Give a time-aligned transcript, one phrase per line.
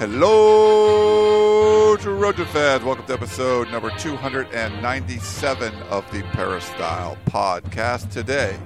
[0.00, 2.82] Hello, Trojan fans.
[2.82, 8.10] Welcome to episode number 297 of the Peristyle podcast.
[8.10, 8.58] Today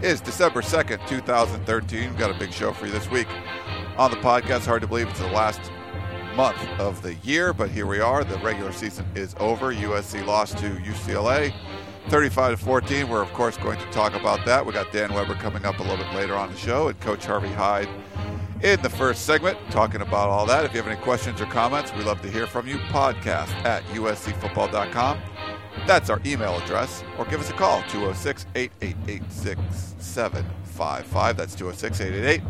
[0.00, 2.08] is December 2nd, 2013.
[2.08, 3.28] We've got a big show for you this week
[3.98, 4.64] on the podcast.
[4.64, 5.60] Hard to believe it's the last
[6.34, 8.24] month of the year, but here we are.
[8.24, 9.74] The regular season is over.
[9.74, 11.52] USC lost to UCLA
[12.08, 13.08] 35 to 14.
[13.08, 14.64] We're, of course, going to talk about that.
[14.64, 17.26] We got Dan Weber coming up a little bit later on the show, and Coach
[17.26, 17.88] Harvey Hyde
[18.62, 20.64] in the first segment, talking about all that.
[20.64, 22.78] If you have any questions or comments, we love to hear from you.
[22.78, 25.20] Podcast at uscfootball.com.
[25.86, 27.02] That's our email address.
[27.18, 31.36] Or give us a call, 206 888 6755.
[31.36, 32.42] That's 206 888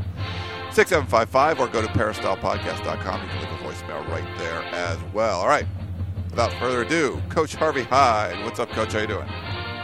[0.72, 1.60] 6755.
[1.60, 3.22] Or go to peristylepodcast.com.
[3.22, 5.40] You can leave a voicemail right there as well.
[5.40, 5.66] All right.
[6.32, 8.42] Without further ado, Coach Harvey Hyde.
[8.42, 8.94] What's up, Coach?
[8.94, 9.28] How you doing?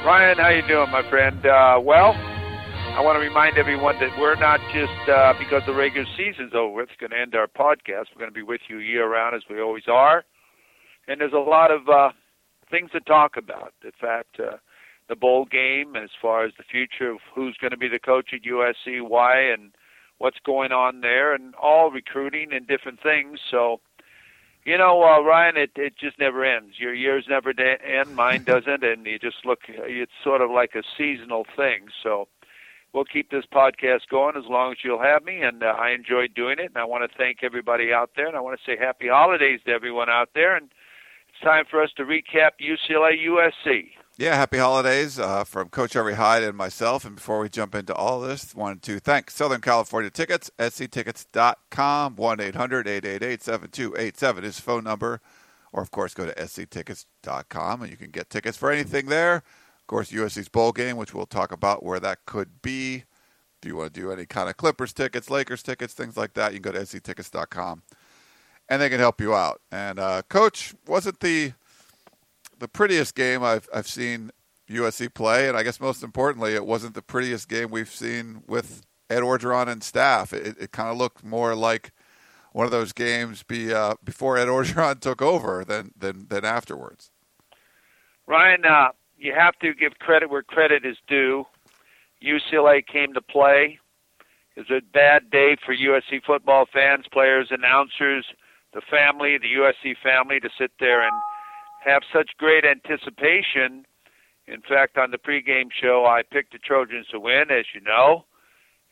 [0.03, 1.45] Ryan, how you doing, my friend?
[1.45, 6.09] Uh, well, I want to remind everyone that we're not just uh, because the regular
[6.17, 6.81] season's over.
[6.81, 8.07] It's going to end our podcast.
[8.17, 10.25] We're going to be with you year round as we always are,
[11.07, 12.13] and there's a lot of uh,
[12.71, 13.75] things to talk about.
[13.85, 14.57] In fact, uh,
[15.11, 18.31] the bowl game, as far as the future of who's going to be the coach
[18.33, 19.73] at USC, why, and
[20.17, 23.39] what's going on there, and all recruiting and different things.
[23.51, 23.83] So,
[24.69, 26.75] you know, uh, Ryan, it it just never ends.
[26.79, 28.15] Your years never de- end.
[28.15, 29.61] Mine doesn't, and you just look.
[29.67, 31.89] It's sort of like a seasonal thing.
[32.03, 32.29] So
[32.93, 35.41] we'll keep this podcast going as long as you'll have me.
[35.41, 36.67] And uh, I enjoyed doing it.
[36.67, 38.27] And I want to thank everybody out there.
[38.27, 40.55] And I want to say happy holidays to everyone out there.
[40.55, 40.69] And
[41.31, 43.93] it's time for us to recap UCLA USC.
[44.19, 47.05] Yeah, happy holidays uh, from Coach Harvey Hyde and myself.
[47.05, 52.41] And before we jump into all this, wanted to thank Southern California Tickets, sctickets.com, 1
[52.41, 55.21] 800 888 7287 is phone number.
[55.73, 59.87] Or, of course, go to sctickets.com and you can get tickets for anything there Of
[59.87, 63.05] course, USC's bowl game, which we'll talk about where that could be.
[63.63, 66.55] If you want to do any kind of Clippers tickets, Lakers tickets, things like that,
[66.55, 67.83] you can go to sctickets.com,
[68.69, 69.61] and they can help you out.
[69.71, 71.53] And uh, Coach, wasn't the
[72.59, 74.31] the prettiest game I've I've seen
[74.69, 78.83] USC play, and I guess most importantly, it wasn't the prettiest game we've seen with
[79.09, 80.33] Ed Orgeron and staff.
[80.33, 81.93] It, it kind of looked more like
[82.53, 87.11] one of those games be uh, before Ed Orgeron took over than than than afterwards.
[88.27, 91.47] Ryan, uh, you have to give credit where credit is due.
[92.23, 93.79] UCLA came to play.
[94.55, 98.27] It was a bad day for USC football fans, players, announcers,
[98.75, 101.13] the family, the USC family to sit there and
[101.85, 103.85] have such great anticipation.
[104.47, 108.25] In fact, on the pregame show, I picked the Trojans to win, as you know,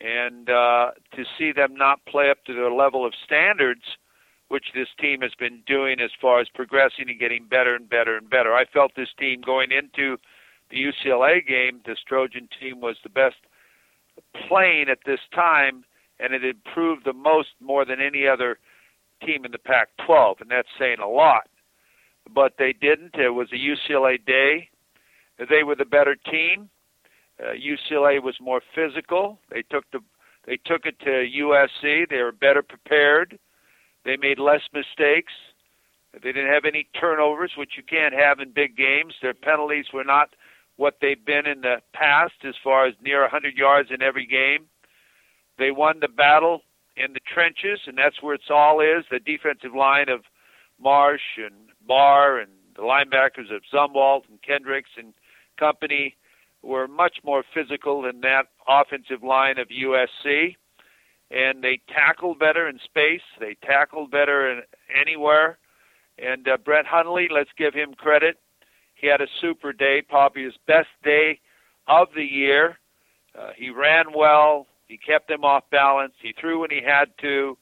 [0.01, 3.83] and uh, to see them not play up to their level of standards
[4.49, 8.17] which this team has been doing as far as progressing and getting better and better
[8.17, 8.55] and better.
[8.55, 10.19] I felt this team going into
[10.71, 13.37] the UCLA game, this Trojan team was the best
[14.49, 15.85] playing at this time,
[16.19, 18.59] and it improved the most more than any other
[19.25, 21.49] team in the Pac 12, and that's saying a lot.
[22.33, 23.15] But they didn't.
[23.15, 24.69] It was a UCLA day.
[25.39, 26.69] They were the better team.
[27.41, 29.39] Uh, UCLA was more physical.
[29.51, 30.01] They took the
[30.47, 32.09] they took it to USC.
[32.09, 33.39] They were better prepared.
[34.05, 35.33] They made less mistakes.
[36.13, 39.15] They didn't have any turnovers, which you can't have in big games.
[39.21, 40.31] Their penalties were not
[40.77, 44.67] what they've been in the past as far as near 100 yards in every game.
[45.59, 46.61] They won the battle
[46.97, 49.05] in the trenches, and that's where it's all is.
[49.11, 50.21] The defensive line of
[50.81, 51.55] Marsh and
[51.87, 55.15] Barr and the linebackers of Zumwalt and Kendricks and
[55.59, 56.17] company
[56.63, 60.57] were much more physical than that offensive line of USC
[61.31, 63.23] and they tackled better in space.
[63.41, 64.63] They tackled better in
[64.95, 65.59] anywhere.
[66.19, 68.39] And uh, Brett Hundley, let's give him credit.
[68.95, 71.41] He had a super day, probably his best day
[71.89, 72.79] of the year.
[73.39, 74.67] Uh, he ran well.
[74.89, 76.15] He kept them off balance.
[76.23, 77.59] He threw when he had to,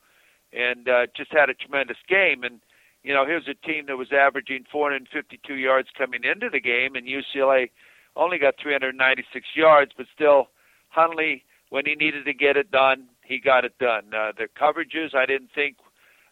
[0.53, 2.45] and uh, just had a tremendous game.
[2.45, 2.61] And
[3.05, 7.07] you know, here's a team that was averaging 452 yards coming into the game, and
[7.07, 7.71] UCLA
[8.17, 10.49] only got 396 yards, but still,
[10.89, 14.15] Hundley, when he needed to get it done, he got it done.
[14.15, 15.77] Uh, the coverages I didn't think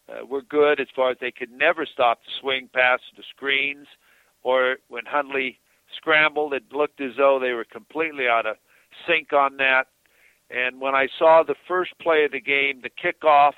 [0.09, 3.87] uh, were good as far as they could never stop the swing past the screens,
[4.43, 5.59] or when Hundley
[5.97, 8.57] scrambled, it looked as though they were completely out of
[9.07, 9.89] sync on that.
[10.51, 13.53] And when I saw the first play of the game, the kickoff,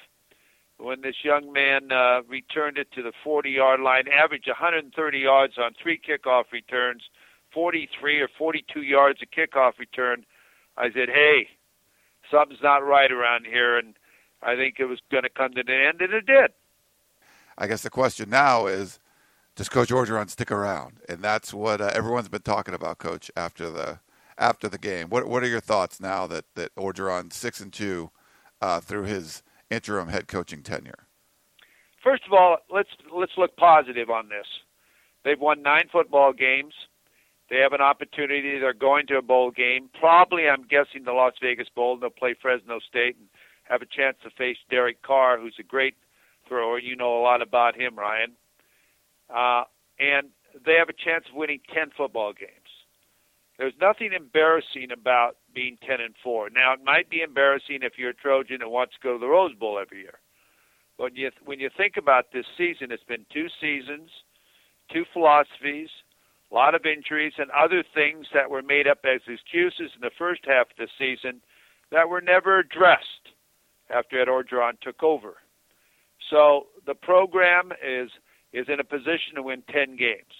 [0.78, 5.54] when this young man uh, returned it to the 40 yard line, averaged 130 yards
[5.58, 7.02] on three kickoff returns,
[7.52, 10.24] 43 or 42 yards a kickoff return,
[10.76, 11.48] I said, hey,
[12.30, 13.78] something's not right around here.
[13.78, 13.94] And
[14.42, 16.50] I think it was going to come to an end, and it did.
[17.56, 18.98] I guess the question now is,
[19.54, 20.98] does Coach Orgeron stick around?
[21.08, 24.00] And that's what uh, everyone's been talking about, Coach, after the
[24.36, 25.10] after the game.
[25.10, 28.10] What what are your thoughts now that that Orgeron six and two
[28.60, 29.44] uh, through his
[29.74, 31.06] interim head coaching tenure?
[32.02, 34.46] First of all, let's let's look positive on this.
[35.24, 36.74] They've won nine football games.
[37.50, 38.58] They have an opportunity.
[38.58, 39.90] They're going to a bowl game.
[39.98, 41.96] Probably, I'm guessing the Las Vegas Bowl.
[41.98, 43.28] They'll play Fresno State and
[43.64, 45.94] have a chance to face Derek Carr, who's a great
[46.48, 46.78] thrower.
[46.78, 48.32] You know a lot about him, Ryan.
[49.34, 49.64] Uh,
[49.98, 50.28] and
[50.64, 52.50] they have a chance of winning 10 football games.
[53.58, 56.50] There's nothing embarrassing about being 10 and 4.
[56.50, 59.28] Now, it might be embarrassing if you're a Trojan and wants to go to the
[59.28, 60.18] Rose Bowl every year.
[60.98, 64.10] But when you, when you think about this season, it's been two seasons,
[64.92, 65.88] two philosophies,
[66.50, 70.10] a lot of injuries, and other things that were made up as excuses in the
[70.16, 71.40] first half of the season
[71.90, 73.32] that were never addressed
[73.90, 75.34] after Ed Orgeron took over.
[76.30, 78.10] So the program is
[78.52, 80.32] is in a position to win 10 games.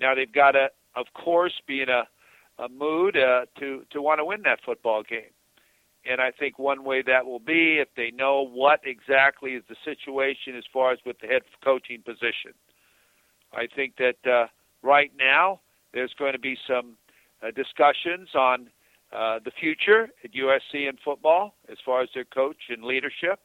[0.00, 2.04] Now they've got to, of course, be in a,
[2.58, 5.32] a mood uh, to to want to win that football game.
[6.04, 9.76] And I think one way that will be if they know what exactly is the
[9.84, 12.54] situation as far as with the head coaching position.
[13.52, 14.46] I think that uh,
[14.82, 15.60] right now
[15.94, 16.96] there's going to be some
[17.42, 18.68] uh, discussions on
[19.12, 23.38] uh, the future at USC in football as far as their coach and leadership.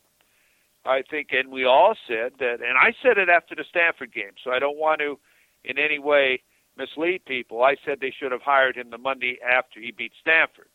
[0.85, 4.31] I think, and we all said that, and I said it after the Stanford game,
[4.41, 5.19] so I don't want to
[5.65, 6.41] in any way
[6.77, 7.63] mislead people.
[7.63, 10.69] I said they should have hired him the Monday after he beat Stanford.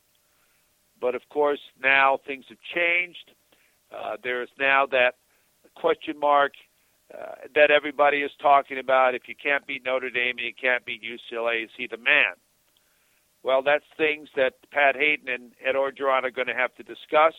[1.00, 3.32] But of course, now things have changed.
[3.93, 5.14] Uh, there is now that
[5.75, 6.52] question mark
[7.12, 9.14] uh, that everybody is talking about.
[9.14, 12.34] If you can't beat Notre Dame and you can't beat UCLA, is he the man?
[13.43, 17.34] Well, that's things that Pat Haden and Ed Orgeron are going to have to discuss.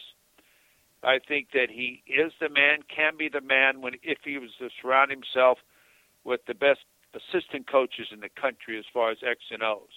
[1.01, 4.51] I think that he is the man, can be the man when if he was
[4.59, 5.57] to surround himself
[6.23, 6.79] with the best
[7.15, 9.93] assistant coaches in the country as far as X and O's.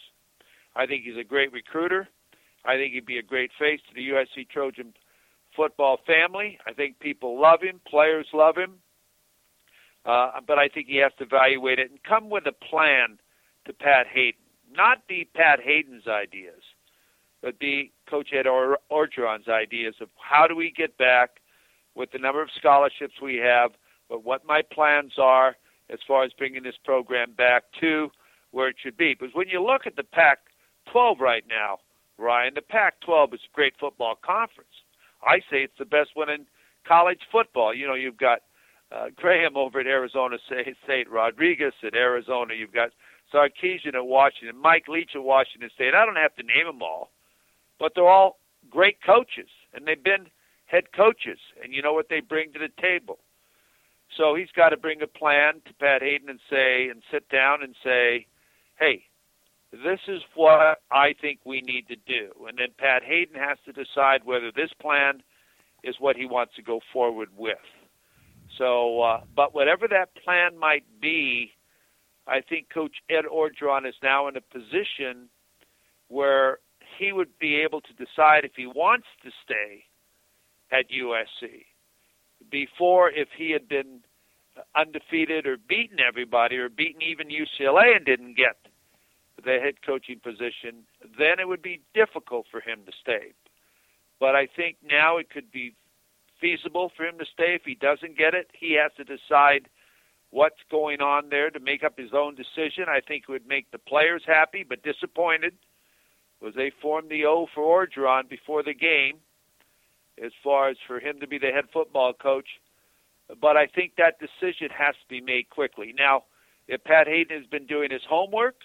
[0.75, 2.09] I think he's a great recruiter.
[2.65, 4.93] I think he'd be a great face to the USC Trojan
[5.55, 6.59] football family.
[6.67, 8.75] I think people love him, players love him.
[10.05, 13.19] Uh, but I think he has to evaluate it and come with a plan
[13.67, 14.41] to Pat Haden,
[14.71, 16.63] not be Pat Haden's ideas,
[17.43, 21.41] but be Coach Ed or- Orgeron's ideas of how do we get back
[21.97, 23.73] with the number of scholarships we have,
[24.09, 25.57] but what my plans are
[25.91, 28.11] as far as bringing this program back to
[28.51, 29.15] where it should be.
[29.15, 30.39] Because when you look at the Pac
[30.91, 31.79] 12 right now,
[32.19, 34.71] Ryan, the Pac 12 is a great football conference.
[35.23, 36.47] I say it's the best one in
[36.87, 37.75] college football.
[37.75, 38.41] You know, you've got
[38.93, 42.91] uh, Graham over at Arizona State, Rodriguez at Arizona, you've got
[43.35, 45.95] Sarkisian at Washington, Mike Leach at Washington State.
[45.95, 47.11] I don't have to name them all
[47.79, 48.39] but they're all
[48.71, 50.27] great coaches, and they've been
[50.67, 53.19] head coaches, and you know what they bring to the table.
[54.17, 57.63] So he's got to bring a plan to Pat Haden and say, and sit down
[57.63, 58.27] and say,
[58.79, 59.05] hey,
[59.73, 62.31] this is what I think we need to do.
[62.49, 65.23] And then Pat Haden has to decide whether this plan
[65.83, 67.59] is what he wants to go forward with.
[68.59, 71.53] So, uh, but whatever that plan might be,
[72.27, 75.29] I think Coach Ed Orgeron is now in a position
[76.09, 76.59] where
[76.99, 79.85] he would be able to decide if he wants to stay
[80.73, 81.65] at USC.
[82.51, 84.01] Before, if he had been
[84.75, 88.57] undefeated or beaten everybody or beaten even UCLA and didn't get
[89.45, 90.85] the head coaching position,
[91.19, 93.33] then it would be difficult for him to stay.
[94.19, 95.75] But I think now it could be
[96.41, 97.55] feasible for him to stay.
[97.55, 99.69] If he doesn't get it, he has to decide
[100.31, 102.87] what's going on there to make up his own decision.
[102.89, 105.55] I think it would make the players happy but disappointed
[106.41, 109.19] was they formed the O for Orgeron before the game,
[110.23, 112.49] as far as for him to be the head football coach.
[113.41, 115.95] But I think that decision has to be made quickly.
[115.97, 116.25] Now,
[116.69, 118.57] if Pat Haden has been doing his homework,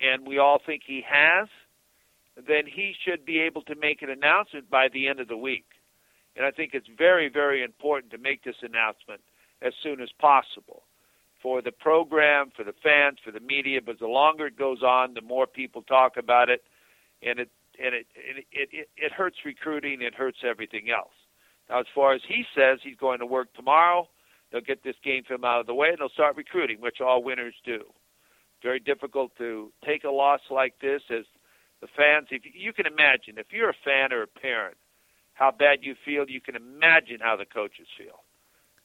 [0.00, 1.48] and we all think he has,
[2.36, 5.66] then he should be able to make an announcement by the end of the week.
[6.36, 9.20] And I think it's very, very important to make this announcement
[9.62, 10.82] as soon as possible
[11.40, 13.80] for the program, for the fans, for the media.
[13.84, 16.64] But the longer it goes on, the more people talk about it,
[17.22, 17.50] and it
[17.82, 20.02] and it it, it it hurts recruiting.
[20.02, 21.14] It hurts everything else.
[21.68, 24.08] Now, as far as he says, he's going to work tomorrow.
[24.52, 27.22] They'll get this game film out of the way, and they'll start recruiting, which all
[27.22, 27.84] winners do.
[28.62, 31.24] Very difficult to take a loss like this as
[31.80, 32.28] the fans.
[32.30, 34.76] If you can imagine, if you're a fan or a parent,
[35.34, 38.22] how bad you feel, you can imagine how the coaches feel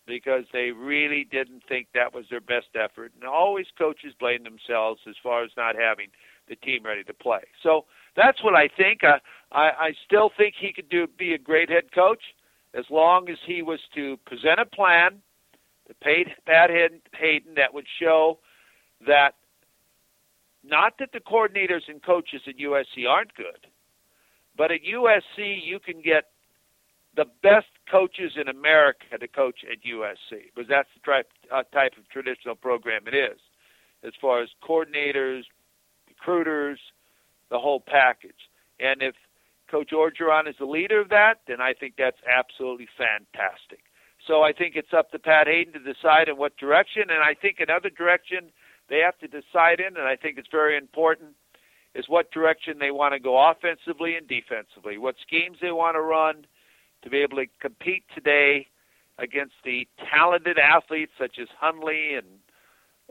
[0.08, 3.14] because they really didn't think that was their best effort.
[3.16, 6.08] And always coaches blame themselves as far as not having
[6.50, 7.42] the team ready to play.
[7.62, 7.86] So
[8.20, 9.04] that's what I think.
[9.04, 9.20] Uh,
[9.52, 12.22] I, I still think he could do be a great head coach
[12.74, 15.22] as long as he was to present a plan
[15.88, 18.40] to Pat Haden that would show
[19.08, 19.36] that
[20.64, 23.68] not that the coordinators and coaches at USC aren't good,
[24.58, 26.26] but at USC you can get
[27.16, 31.94] the best coaches in America to coach at USC because that's the type, uh, type
[31.98, 33.40] of traditional program it is,
[34.04, 35.44] as far as coordinators,
[36.08, 36.80] recruiters,
[37.50, 38.50] the whole package.
[38.80, 39.16] And if
[39.70, 43.84] Coach Orgeron is the leader of that, then I think that's absolutely fantastic.
[44.26, 47.34] So I think it's up to Pat Haden to decide in what direction, and I
[47.34, 48.52] think another direction
[48.90, 51.32] they have to decide in, and I think it's very important,
[51.96, 56.02] is what direction they want to go offensively and defensively, what schemes they want to
[56.02, 56.46] run
[57.04, 58.68] to be able to compete today
[59.18, 62.28] against the talented athletes such as Hundley and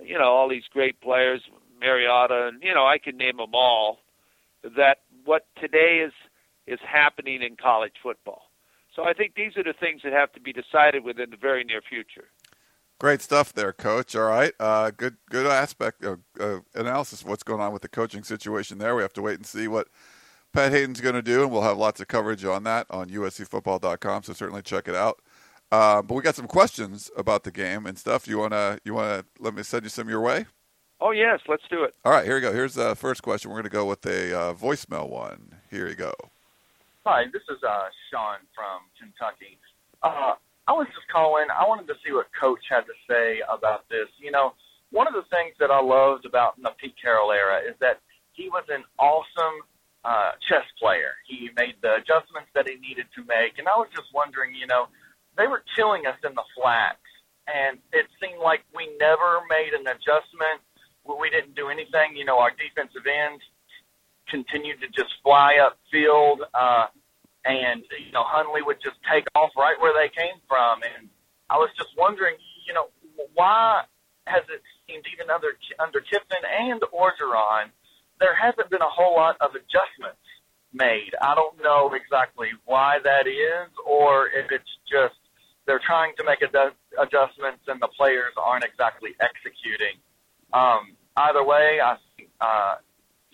[0.02, 1.40] you know all these great players,
[1.80, 3.98] Mariota, and you know I can name them all.
[4.62, 6.12] That what today is
[6.66, 8.42] is happening in college football.
[8.94, 11.64] So I think these are the things that have to be decided within the very
[11.64, 12.28] near future.
[13.00, 14.16] Great stuff there, Coach.
[14.16, 17.88] All right, uh, good good aspect of uh, analysis of what's going on with the
[17.88, 18.96] coaching situation there.
[18.96, 19.86] We have to wait and see what
[20.52, 24.24] Pat Haden's going to do, and we'll have lots of coverage on that on USCFootball.com.
[24.24, 25.20] So certainly check it out.
[25.70, 28.26] Uh, but we got some questions about the game and stuff.
[28.26, 30.46] You wanna you wanna let me send you some your way?
[31.00, 31.94] Oh yes, let's do it.
[32.04, 32.52] All right, here we go.
[32.52, 33.50] Here's the first question.
[33.50, 35.54] We're going to go with a uh, voicemail one.
[35.70, 36.12] Here you go.
[37.06, 39.58] Hi, this is uh, Sean from Kentucky.
[40.02, 40.34] Uh,
[40.66, 41.46] I was just calling.
[41.48, 44.08] I wanted to see what Coach had to say about this.
[44.18, 44.54] You know,
[44.90, 48.00] one of the things that I loved about the Pete Carroll era is that
[48.32, 49.62] he was an awesome
[50.04, 51.14] uh, chess player.
[51.26, 54.66] He made the adjustments that he needed to make, and I was just wondering, you
[54.66, 54.88] know,
[55.36, 57.02] they were killing us in the flats,
[57.46, 60.60] and it seemed like we never made an adjustment.
[61.16, 62.16] We didn't do anything.
[62.16, 63.42] You know, our defensive ends
[64.28, 66.86] continued to just fly upfield, uh,
[67.44, 71.08] and you know, Hundley would just take off right where they came from, and
[71.48, 72.36] I was just wondering,
[72.66, 72.92] you know,
[73.32, 73.84] why
[74.26, 77.72] has it seemed even under under Kiffin and Orgeron
[78.20, 80.22] there hasn't been a whole lot of adjustments
[80.72, 81.14] made.
[81.22, 85.16] I don't know exactly why that is, or if it's just
[85.66, 90.00] they're trying to make ad- adjustments and the players aren't exactly executing.
[90.52, 91.96] Um, either way, I
[92.40, 92.76] uh,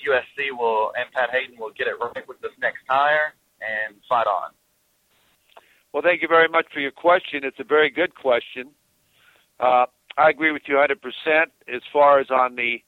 [0.00, 4.26] USC will and Pat Haden will get it right with this next hire and fight
[4.26, 4.52] on.
[5.92, 7.44] Well, thank you very much for your question.
[7.44, 8.70] It's a very good question.
[9.60, 9.86] Uh,
[10.16, 10.96] I agree with you 100%
[11.72, 12.82] as far as on the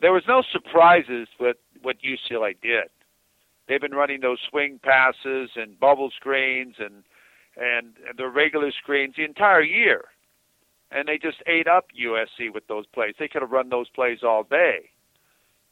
[0.00, 2.88] there was no surprises with what UCLA did.
[3.66, 7.02] They've been running those swing passes and bubble screens and,
[7.56, 10.04] and the regular screens the entire year,
[10.90, 13.14] and they just ate up USC with those plays.
[13.18, 14.90] They could have run those plays all day,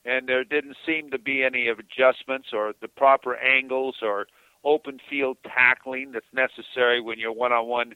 [0.05, 4.27] and there didn't seem to be any adjustments or the proper angles or
[4.65, 7.95] open field tackling that's necessary when you're one on one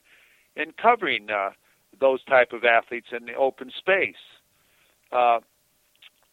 [0.55, 1.49] and covering uh,
[1.99, 4.15] those type of athletes in the open space.
[5.11, 5.39] Uh,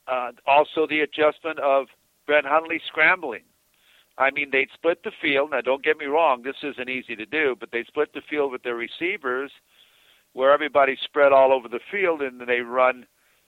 [0.06, 1.86] uh, also, the adjustment of
[2.26, 3.42] Brett Hundley scrambling.
[4.16, 5.50] I mean, they'd split the field.
[5.50, 8.50] Now, don't get me wrong, this isn't easy to do, but they split the field
[8.50, 9.52] with their receivers
[10.32, 13.06] where everybody's spread all over the field and they run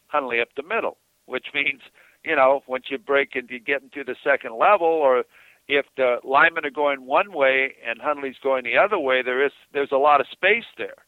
[0.08, 1.80] Hundley up the middle, which means,
[2.24, 5.24] you know, once you break and you get into the second level or
[5.68, 9.52] if the linemen are going one way and Hundley's going the other way, there is
[9.72, 11.04] there's a lot of space there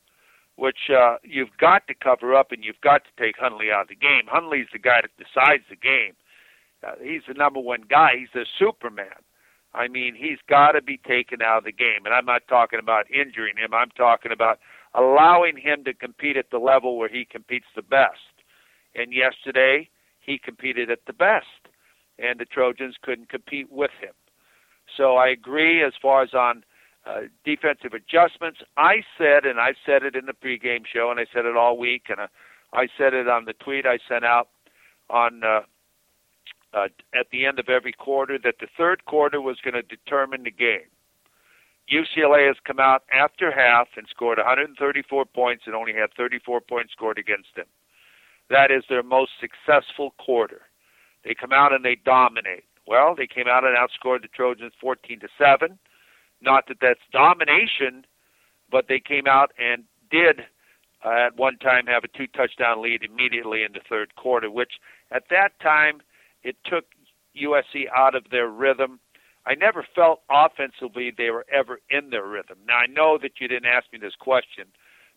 [0.57, 3.89] which uh, you've got to cover up and you've got to take Hundley out of
[3.89, 4.23] the game.
[4.29, 6.15] Hundley's the guy that decides the game.
[6.87, 8.13] Uh, he's the number one guy.
[8.19, 9.23] He's the Superman.
[9.75, 12.05] I mean, he's got to be taken out of the game.
[12.05, 13.73] And I'm not talking about injuring him.
[13.73, 14.59] I'm talking about
[14.95, 18.19] allowing him to compete at the level where he competes the best.
[18.95, 19.89] And yesterday,
[20.21, 21.47] he competed at the best,
[22.19, 24.13] and the Trojans couldn't compete with him.
[24.97, 26.65] So I agree as far as on
[27.07, 28.61] uh, defensive adjustments.
[28.77, 31.77] I said, and I said it in the pregame show, and I said it all
[31.79, 32.27] week, and uh,
[32.73, 34.49] I said it on the tweet I sent out
[35.11, 35.61] on uh,
[36.75, 40.45] uh, at the end of every quarter that the third quarter was going to determine
[40.45, 40.89] the game.
[41.91, 46.93] UCLA has come out after half and scored 134 points and only had 34 points
[46.93, 47.67] scored against them.
[48.51, 50.63] That is their most successful quarter.
[51.25, 52.65] They come out and they dominate.
[52.87, 55.79] Well, they came out and outscored the Trojans 14 to 7.
[56.41, 58.05] Not that that's domination,
[58.71, 60.41] but they came out and did
[61.05, 64.73] uh, at one time have a two touchdown lead immediately in the third quarter, which
[65.11, 66.01] at that time
[66.43, 66.85] it took
[67.41, 69.01] USC out of their rhythm.
[69.47, 72.59] I never felt offensively they were ever in their rhythm.
[72.67, 74.67] Now I know that you didn't ask me this question,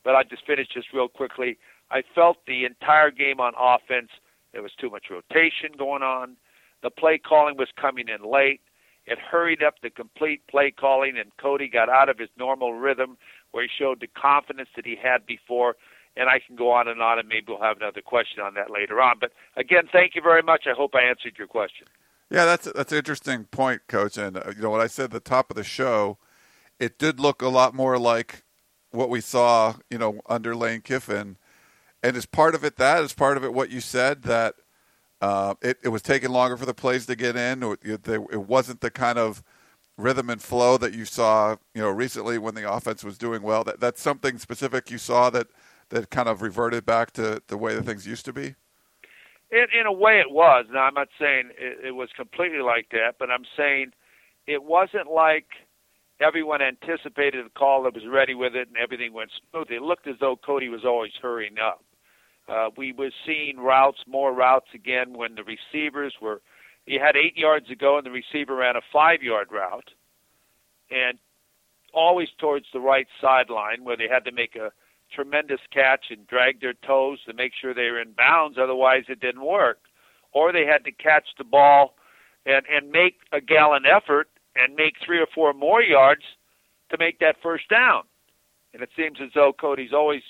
[0.03, 1.57] but I'll just finish this real quickly.
[1.91, 4.09] I felt the entire game on offense
[4.53, 6.37] there was too much rotation going on.
[6.81, 8.61] The play calling was coming in late.
[9.05, 13.17] It hurried up the complete play calling, and Cody got out of his normal rhythm
[13.51, 15.75] where he showed the confidence that he had before.
[16.17, 18.71] And I can go on and on, and maybe we'll have another question on that
[18.71, 19.17] later on.
[19.19, 20.63] But again, thank you very much.
[20.65, 21.87] I hope I answered your question.
[22.35, 24.17] Yeah, that's that's an interesting point, Coach.
[24.19, 26.19] And uh, you know what I said at the top of the show,
[26.79, 28.43] it did look a lot more like
[28.91, 31.37] what we saw, you know, under Lane Kiffin.
[32.03, 33.03] And is part of it that?
[33.03, 34.55] Is part of it what you said that
[35.21, 37.63] uh, it, it was taking longer for the plays to get in?
[37.63, 39.43] It, it wasn't the kind of
[39.97, 43.63] rhythm and flow that you saw, you know, recently when the offense was doing well.
[43.65, 45.47] That that's something specific you saw that
[45.91, 48.55] that kind of reverted back to the way that things used to be.
[49.51, 50.65] In, in a way, it was.
[50.71, 53.91] Now, I'm not saying it, it was completely like that, but I'm saying
[54.47, 55.45] it wasn't like
[56.21, 59.67] everyone anticipated the call that was ready with it and everything went smooth.
[59.69, 61.83] It looked as though Cody was always hurrying up.
[62.47, 66.41] Uh, we were seeing routes, more routes again when the receivers were.
[66.85, 69.89] He had eight yards to go, and the receiver ran a five-yard route,
[70.91, 71.17] and
[71.93, 74.71] always towards the right sideline where they had to make a
[75.13, 78.57] tremendous catch and drag their toes to make sure they were in bounds.
[78.61, 79.79] Otherwise, it didn't work.
[80.33, 81.95] Or they had to catch the ball
[82.45, 86.23] and and make a gallant effort and make three or four more yards
[86.91, 88.03] to make that first down.
[88.73, 90.21] And it seems as though Cody's always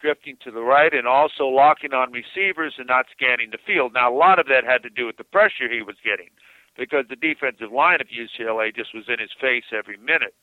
[0.00, 3.92] drifting to the right and also locking on receivers and not scanning the field.
[3.94, 6.28] Now, a lot of that had to do with the pressure he was getting
[6.76, 10.34] because the defensive line of UCLA just was in his face every minute.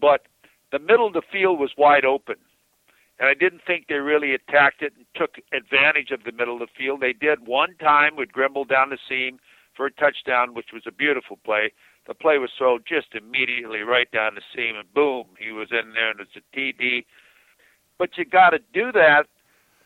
[0.00, 0.26] But
[0.70, 2.36] the middle of the field was wide open.
[3.20, 6.60] And I didn't think they really attacked it and took advantage of the middle of
[6.60, 7.00] the field.
[7.00, 9.38] They did one time with Grimble down the seam
[9.74, 11.72] for a touchdown, which was a beautiful play.
[12.06, 15.92] The play was thrown just immediately right down the seam, and boom, he was in
[15.94, 17.04] there, and it's a TD
[17.98, 19.26] but you got to do that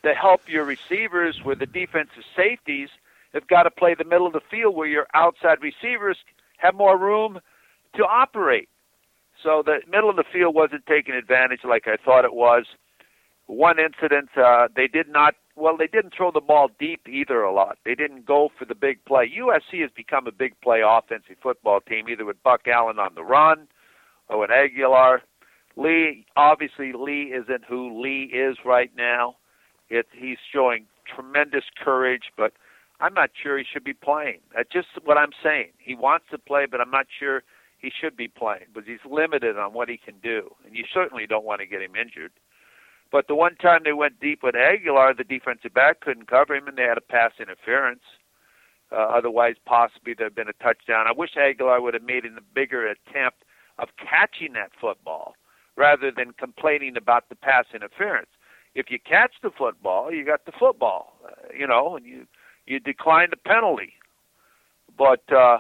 [0.05, 2.91] to help your receivers with the defensive safeties
[3.33, 6.19] have got to play the middle of the field where your outside receivers
[6.59, 7.41] have more room
[7.97, 8.69] to operate.
[9.43, 12.67] So the middle of the field wasn't taken advantage like I thought it was.
[13.47, 15.35] One incident, uh, they did not.
[15.55, 17.77] Well, they didn't throw the ball deep either a lot.
[17.85, 19.31] They didn't go for the big play.
[19.39, 23.23] USC has become a big play offensive football team, either with Buck Allen on the
[23.23, 23.69] run
[24.29, 25.19] or with Agholor
[25.77, 29.37] Lee, obviously, Lee isn't who Lee is right now.
[29.89, 32.53] It, he's showing tremendous courage, but
[33.01, 34.41] I'm not sure he should be playing.
[34.55, 35.73] That's just what I'm saying.
[35.79, 37.43] He wants to play, but I'm not sure
[37.79, 41.27] he should be playing because he's limited on what he can do, and you certainly
[41.27, 42.33] don't want to get him injured.
[43.13, 46.67] But the one time they went deep with Agholor, the defensive back couldn't cover him,
[46.67, 48.01] and they had a pass interference.
[48.91, 51.07] Uh, otherwise, possibly there'd been a touchdown.
[51.07, 53.45] I wish Agholor would have made a bigger attempt
[53.79, 55.35] of catching that football
[55.77, 58.29] rather than complaining about the pass interference.
[58.75, 62.27] If you catch the football, you got the football, uh, you know, and you
[62.67, 63.95] you decline the penalty.
[64.97, 65.59] But uh,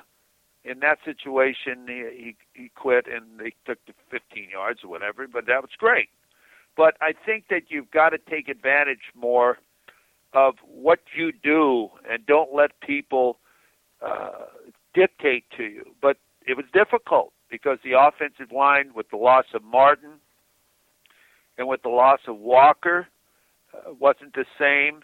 [0.64, 5.26] in that situation, he, he he quit and they took the 15 yards or whatever.
[5.26, 6.08] But that was great.
[6.76, 9.58] But I think that you've got to take advantage more
[10.32, 13.38] of what you do and don't let people
[14.00, 14.46] uh,
[14.94, 15.84] dictate to you.
[16.00, 20.12] But it was difficult because the offensive line, with the loss of Martin
[21.58, 23.08] and with the loss of Walker,
[23.74, 25.02] uh, wasn't the same.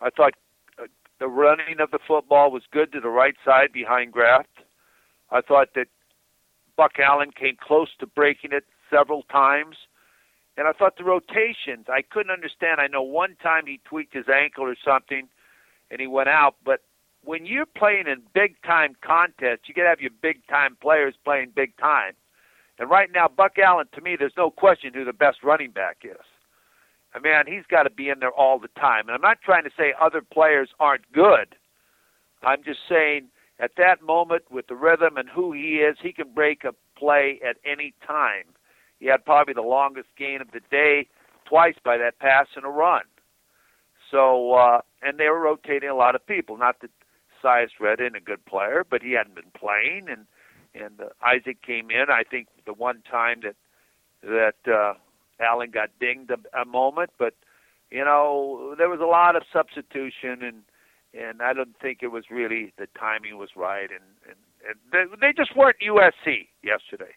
[0.00, 0.34] I thought
[0.78, 0.86] uh,
[1.18, 4.46] the running of the football was good to the right side behind Graf.
[5.30, 5.88] I thought that
[6.76, 9.76] Buck Allen came close to breaking it several times.
[10.56, 12.80] And I thought the rotations, I couldn't understand.
[12.80, 15.28] I know one time he tweaked his ankle or something
[15.90, 16.80] and he went out, but
[17.24, 21.14] when you're playing in big time contests, you got to have your big time players
[21.24, 22.14] playing big time.
[22.78, 25.98] And right now, Buck Allen, to me, there's no question who the best running back
[26.04, 26.16] is.
[27.14, 29.08] I mean, he's got to be in there all the time.
[29.08, 31.54] And I'm not trying to say other players aren't good.
[32.42, 33.28] I'm just saying
[33.60, 37.40] at that moment with the rhythm and who he is, he can break a play
[37.46, 38.44] at any time.
[39.02, 41.08] He had probably the longest gain of the day
[41.44, 43.02] twice by that pass and a run.
[44.08, 46.56] So, uh, and they were rotating a lot of people.
[46.56, 46.90] Not that
[47.42, 50.26] Sias Redden, a good player, but he hadn't been playing, and
[50.72, 52.10] and uh, Isaac came in.
[52.10, 53.56] I think the one time that
[54.22, 54.94] that uh,
[55.40, 57.34] Allen got dinged a, a moment, but
[57.90, 60.62] you know there was a lot of substitution, and
[61.12, 64.38] and I don't think it was really the timing was right, and and,
[64.68, 67.16] and they, they just weren't USC yesterday.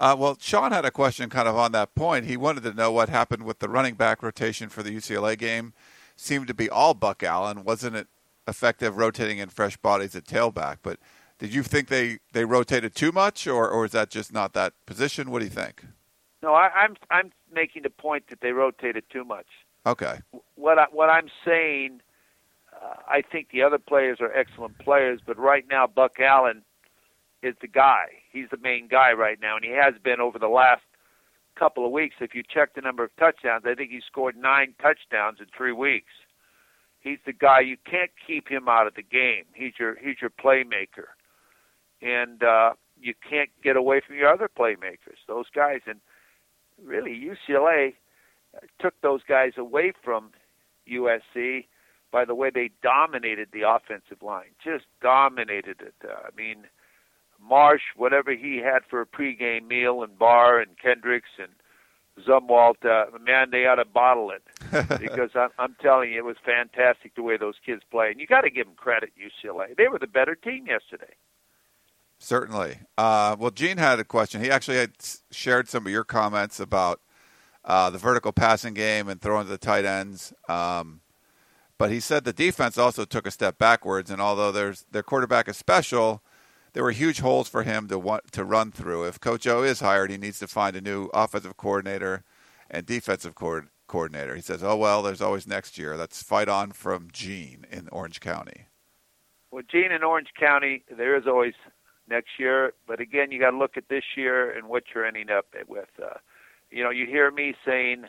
[0.00, 2.26] Uh, well, Sean had a question kind of on that point.
[2.26, 5.74] He wanted to know what happened with the running back rotation for the UCLA game.
[6.16, 8.08] Seemed to be all Buck Allen, wasn't it?
[8.50, 10.78] effective rotating in fresh bodies at tailback.
[10.82, 10.98] But
[11.38, 14.74] did you think they, they rotated too much, or, or is that just not that
[14.84, 15.30] position?
[15.30, 15.84] What do you think?
[16.42, 19.46] No, I, I'm I'm making the point that they rotated too much.
[19.86, 20.20] Okay.
[20.54, 22.00] What I, what I'm saying,
[22.74, 26.62] uh, I think the other players are excellent players, but right now Buck Allen
[27.42, 28.06] is the guy.
[28.32, 30.82] He's the main guy right now, and he has been over the last
[31.58, 32.16] couple of weeks.
[32.20, 35.72] If you check the number of touchdowns, I think he scored nine touchdowns in three
[35.72, 36.12] weeks.
[37.00, 37.60] He's the guy.
[37.60, 39.44] You can't keep him out of the game.
[39.54, 41.08] He's your he's your playmaker,
[42.02, 45.18] and uh, you can't get away from your other playmakers.
[45.26, 46.00] Those guys, and
[46.84, 47.94] really UCLA
[48.80, 50.30] took those guys away from
[50.90, 51.66] USC
[52.12, 54.50] by the way they dominated the offensive line.
[54.62, 55.94] Just dominated it.
[56.04, 56.64] Uh, I mean
[57.42, 61.50] Marsh, whatever he had for a pregame meal, and Barr and Kendricks and
[62.26, 64.42] Zumwalt, uh, man, they ought to bottle it
[65.00, 68.10] because I'm, I'm telling you, it was fantastic the way those kids play.
[68.10, 69.76] And you got to give them credit, UCLA.
[69.76, 71.14] They were the better team yesterday.
[72.18, 72.80] Certainly.
[72.98, 74.42] Uh, well, Gene had a question.
[74.42, 74.92] He actually had
[75.30, 77.00] shared some of your comments about
[77.64, 80.32] uh, the vertical passing game and throwing to the tight ends.
[80.48, 81.00] Um,
[81.78, 84.10] but he said the defense also took a step backwards.
[84.10, 86.22] And although there's their quarterback is special,
[86.72, 89.04] there were huge holes for him to want to run through.
[89.04, 92.24] If Coach O is hired, he needs to find a new offensive coordinator
[92.70, 94.36] and defensive co- coordinator.
[94.36, 98.20] He says, "Oh well, there's always next year." Let's fight on from Gene in Orange
[98.20, 98.66] County.
[99.50, 101.54] Well, Gene in Orange County, there is always
[102.08, 105.30] next year, but again, you got to look at this year and what you're ending
[105.30, 105.88] up with.
[106.00, 106.18] Uh,
[106.70, 108.04] you know, you hear me saying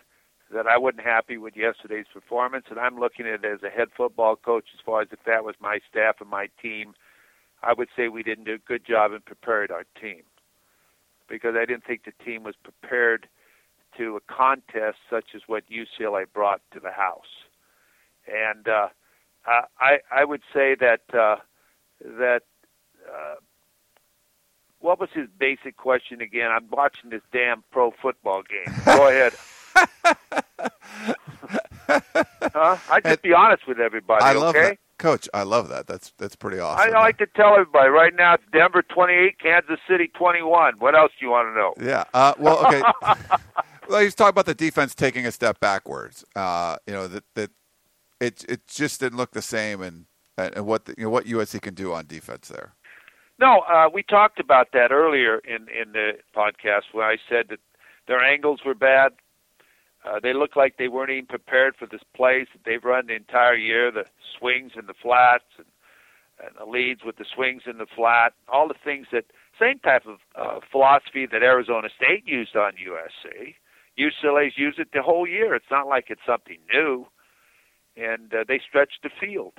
[0.54, 3.88] that I wasn't happy with yesterday's performance, and I'm looking at it as a head
[3.96, 6.94] football coach as far as if that was my staff and my team
[7.64, 10.24] I would say we didn't do a good job in preparing our team
[11.30, 13.28] because I didn't think the team was prepared
[13.98, 17.46] to a contest such as what UCLA brought to the house.
[18.28, 18.88] And uh,
[19.46, 21.38] I I would say that uh,
[22.04, 22.44] that
[23.08, 23.36] uh,
[24.80, 26.52] what was his basic question again?
[26.52, 28.74] I'm watching this damn pro football game.
[28.86, 29.34] Go ahead.
[32.54, 32.78] huh?
[32.90, 34.24] I just be honest with everybody.
[34.24, 34.70] I love okay?
[34.70, 34.78] that.
[35.02, 35.88] Coach, I love that.
[35.88, 36.94] That's that's pretty awesome.
[36.96, 40.76] I like to tell everybody right now it's Denver 28, Kansas City 21.
[40.78, 41.74] What else do you want to know?
[41.84, 42.04] Yeah.
[42.14, 42.84] Uh, well, okay.
[43.90, 46.24] well, he's talking about the defense taking a step backwards.
[46.36, 47.50] Uh, you know that that
[48.20, 50.06] it it just didn't look the same, and
[50.38, 52.76] and what the, you know what USC can do on defense there.
[53.40, 57.60] No, uh, we talked about that earlier in in the podcast when I said that
[58.08, 59.14] their angles were bad.
[60.04, 63.56] Uh, they look like they weren't even prepared for this place they've run the entire
[63.56, 63.92] year.
[63.92, 64.06] The
[64.38, 65.68] swings and the flats and,
[66.44, 69.26] and the leads with the swings in the flat, all the things that
[69.60, 73.56] same type of uh, philosophy that Arizona State used on USC.
[74.00, 75.54] UCLA's used it the whole year.
[75.54, 77.06] It's not like it's something new.
[77.96, 79.54] And uh, they stretched the field,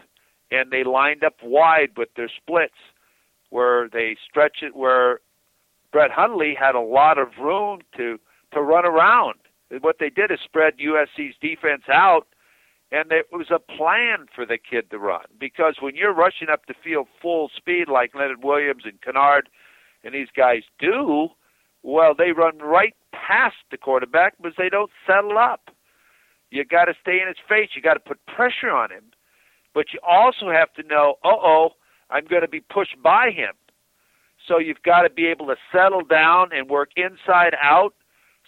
[0.51, 2.73] and they lined up wide with their splits,
[3.51, 5.21] where they stretch it where
[5.93, 8.19] Brett Hundley had a lot of room to
[8.53, 9.37] to run around
[9.81, 12.27] what they did is spread USC's defense out,
[12.91, 15.25] and there was a plan for the kid to run.
[15.39, 19.49] Because when you're rushing up the field full speed like Leonard Williams and Kennard
[20.05, 21.29] and these guys do,
[21.83, 25.71] well, they run right past the quarterback because they don't settle up.
[26.51, 27.71] You got to stay in his face.
[27.75, 29.05] You got to put pressure on him,
[29.73, 31.71] but you also have to know, uh oh,
[32.11, 33.55] I'm going to be pushed by him.
[34.47, 37.95] So you've got to be able to settle down and work inside out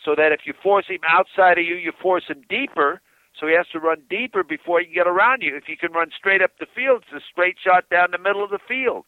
[0.05, 3.01] so that if you force him outside of you, you force him deeper.
[3.38, 5.57] So he has to run deeper before he can get around you.
[5.57, 8.45] If you can run straight up the field, it's a straight shot down the middle
[8.45, 9.07] of the field.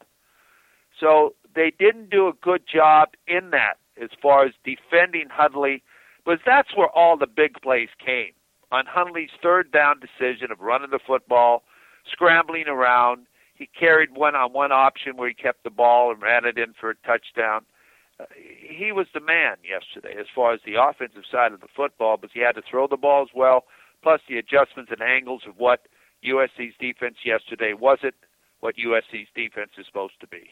[0.99, 5.83] So they didn't do a good job in that as far as defending Hundley,
[6.25, 8.33] but that's where all the big plays came.
[8.71, 11.63] On Hundley's third down decision of running the football,
[12.11, 16.45] scrambling around, he carried one on one option where he kept the ball and ran
[16.45, 17.65] it in for a touchdown
[18.35, 22.31] he was the man yesterday as far as the offensive side of the football, but
[22.33, 23.65] he had to throw the ball as well,
[24.01, 25.87] plus the adjustments and angles of what
[26.25, 28.15] USC's defense yesterday wasn't
[28.59, 30.49] what USC's defense is supposed to be.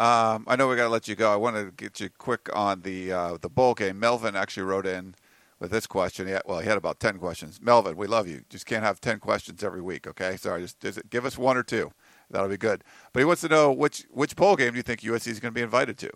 [0.00, 1.32] Um, I know we got to let you go.
[1.32, 4.00] I want to get you quick on the uh, the bowl game.
[4.00, 5.14] Melvin actually wrote in
[5.60, 6.26] with this question.
[6.26, 7.60] He had, well, he had about ten questions.
[7.62, 8.42] Melvin, we love you.
[8.48, 10.06] Just can't have ten questions every week.
[10.06, 10.62] Okay, sorry.
[10.62, 11.92] Just, just give us one or two.
[12.30, 12.82] That'll be good.
[13.12, 15.52] But he wants to know which which bowl game do you think USC is going
[15.52, 16.10] to be invited to?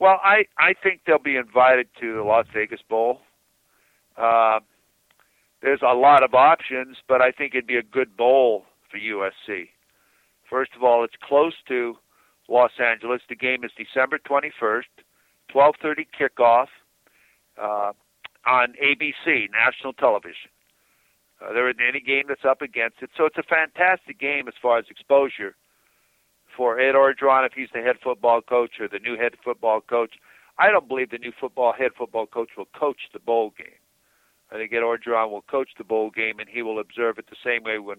[0.00, 3.20] Well, I I think they'll be invited to the Las Vegas Bowl.
[4.16, 4.60] Uh,
[5.62, 9.68] there's a lot of options, but I think it'd be a good bowl for USC.
[10.48, 11.96] First of all, it's close to
[12.48, 13.20] Los Angeles.
[13.28, 14.84] The game is December 21st,
[15.54, 16.68] 12:30 kickoff
[17.60, 17.92] uh,
[18.46, 20.50] on ABC, national television.
[21.42, 23.10] Uh, they're in any game that's up against it.
[23.18, 25.56] So it's a fantastic game as far as exposure
[26.60, 30.16] for Ed Orgeron if he's the head football coach or the new head football coach.
[30.58, 33.80] I don't believe the new football head football coach will coach the bowl game.
[34.52, 37.36] I think Ed Orgeron will coach the bowl game, and he will observe it the
[37.42, 37.96] same way when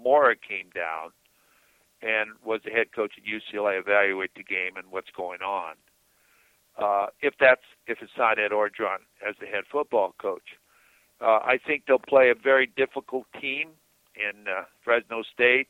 [0.00, 1.10] Mora came down
[2.02, 5.74] and was the head coach at UCLA, evaluate the game and what's going on.
[6.78, 10.54] Uh, if that's if it's not Ed Orgeron as the head football coach,
[11.20, 13.70] uh, I think they'll play a very difficult team
[14.14, 15.66] in uh, Fresno State.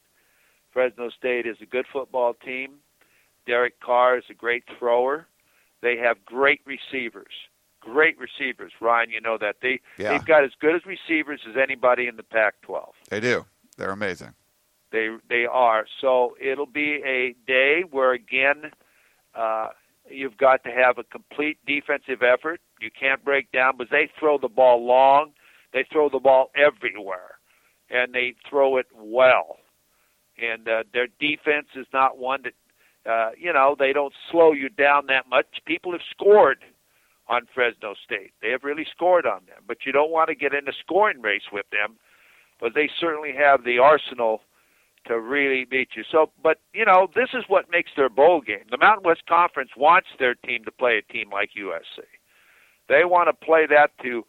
[0.75, 2.73] Fresno State is a good football team.
[3.47, 5.27] Derek Carr is a great thrower.
[5.81, 7.33] They have great receivers.
[7.81, 9.11] Great receivers, Ryan.
[9.11, 10.11] You know that they Yeah.
[10.13, 12.95] they've got as good as receivers as anybody in the Pac-12.
[13.09, 13.47] They do.
[13.77, 14.35] They're amazing.
[14.91, 15.87] They they are.
[16.01, 18.73] So it'll be a day where again,
[19.35, 19.69] uh,
[20.09, 22.61] you've got to have a complete defensive effort.
[22.81, 25.35] You can't break down because they throw the ball long.
[25.73, 27.39] They throw the ball everywhere,
[27.91, 29.59] and they throw it well.
[30.40, 34.68] And uh, their defense is not one that, uh, you know, they don't slow you
[34.68, 35.47] down that much.
[35.64, 36.59] People have scored
[37.29, 38.33] on Fresno State.
[38.42, 41.23] They have really scored on them, but you don't want to get in a scoring
[41.23, 41.97] race with them,
[42.61, 44.42] but they certainly have the arsenal
[45.07, 46.03] to really beat you.
[46.11, 48.64] So, but you know, this is what makes their bowl game.
[48.70, 52.05] The Mountain West Conference wants their team to play a team like USC.
[52.88, 54.25] They want to play that to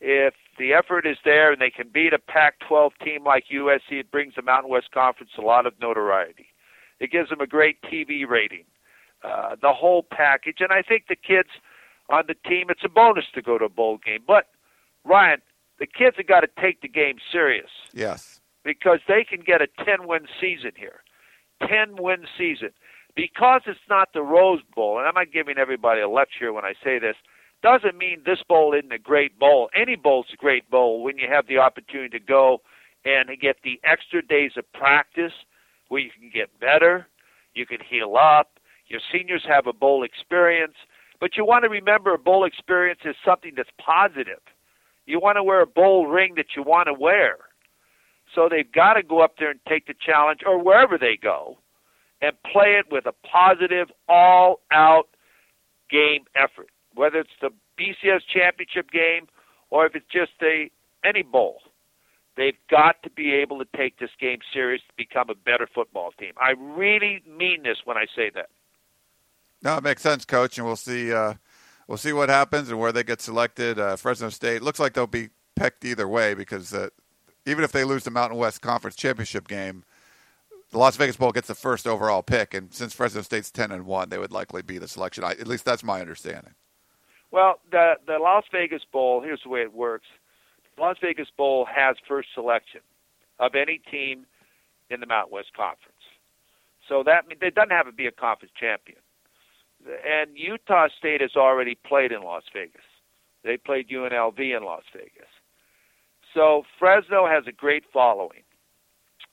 [0.00, 4.10] if the effort is there and they can beat a Pac-12 team like USC, it
[4.10, 6.46] brings the Mountain West Conference a lot of notoriety.
[6.98, 8.64] It gives them a great TV rating,
[9.22, 10.58] uh, the whole package.
[10.60, 11.48] And I think the kids
[12.08, 14.20] on the team, it's a bonus to go to a bowl game.
[14.26, 14.46] But
[15.04, 15.40] Ryan,
[15.78, 18.40] the kids have got to take the game serious Yes.
[18.64, 21.02] because they can get a 10 win season here.
[21.66, 22.70] 10 win season.
[23.16, 26.74] Because it's not the Rose Bowl, and I'm not giving everybody a lecture when I
[26.82, 27.16] say this,
[27.62, 29.68] doesn't mean this bowl isn't a great bowl.
[29.74, 32.62] Any bowl's a great bowl when you have the opportunity to go
[33.04, 35.32] and get the extra days of practice
[35.88, 37.06] where you can get better,
[37.54, 40.74] you can heal up, your seniors have a bowl experience,
[41.20, 44.40] but you want to remember a bowl experience is something that's positive.
[45.06, 47.36] You want to wear a bowl ring that you want to wear.
[48.34, 51.58] So they've got to go up there and take the challenge, or wherever they go,
[52.22, 55.08] and play it with a positive, all out
[55.90, 56.70] game effort.
[57.00, 59.26] Whether it's the BCS championship game
[59.70, 60.70] or if it's just a
[61.02, 61.62] any bowl.
[62.36, 66.12] They've got to be able to take this game serious to become a better football
[66.12, 66.32] team.
[66.36, 68.50] I really mean this when I say that.
[69.62, 71.10] No, it makes sense, Coach, and we'll see.
[71.10, 71.34] Uh,
[71.88, 73.78] we'll see what happens and where they get selected.
[73.78, 76.90] Uh, Fresno State looks like they'll be pecked either way because uh,
[77.46, 79.84] even if they lose the Mountain West Conference championship game,
[80.70, 83.86] the Las Vegas Bowl gets the first overall pick, and since Fresno State's ten and
[83.86, 85.24] one, they would likely be the selection.
[85.24, 86.52] I, at least that's my understanding.
[87.30, 89.22] Well, the the Las Vegas Bowl.
[89.22, 90.06] Here's the way it works.
[90.78, 92.80] Las Vegas Bowl has first selection
[93.38, 94.26] of any team
[94.88, 95.96] in the Mountain West Conference.
[96.88, 98.98] So that it doesn't have to be a conference champion.
[99.86, 102.82] And Utah State has already played in Las Vegas.
[103.44, 105.30] They played UNLV in Las Vegas.
[106.34, 108.42] So Fresno has a great following.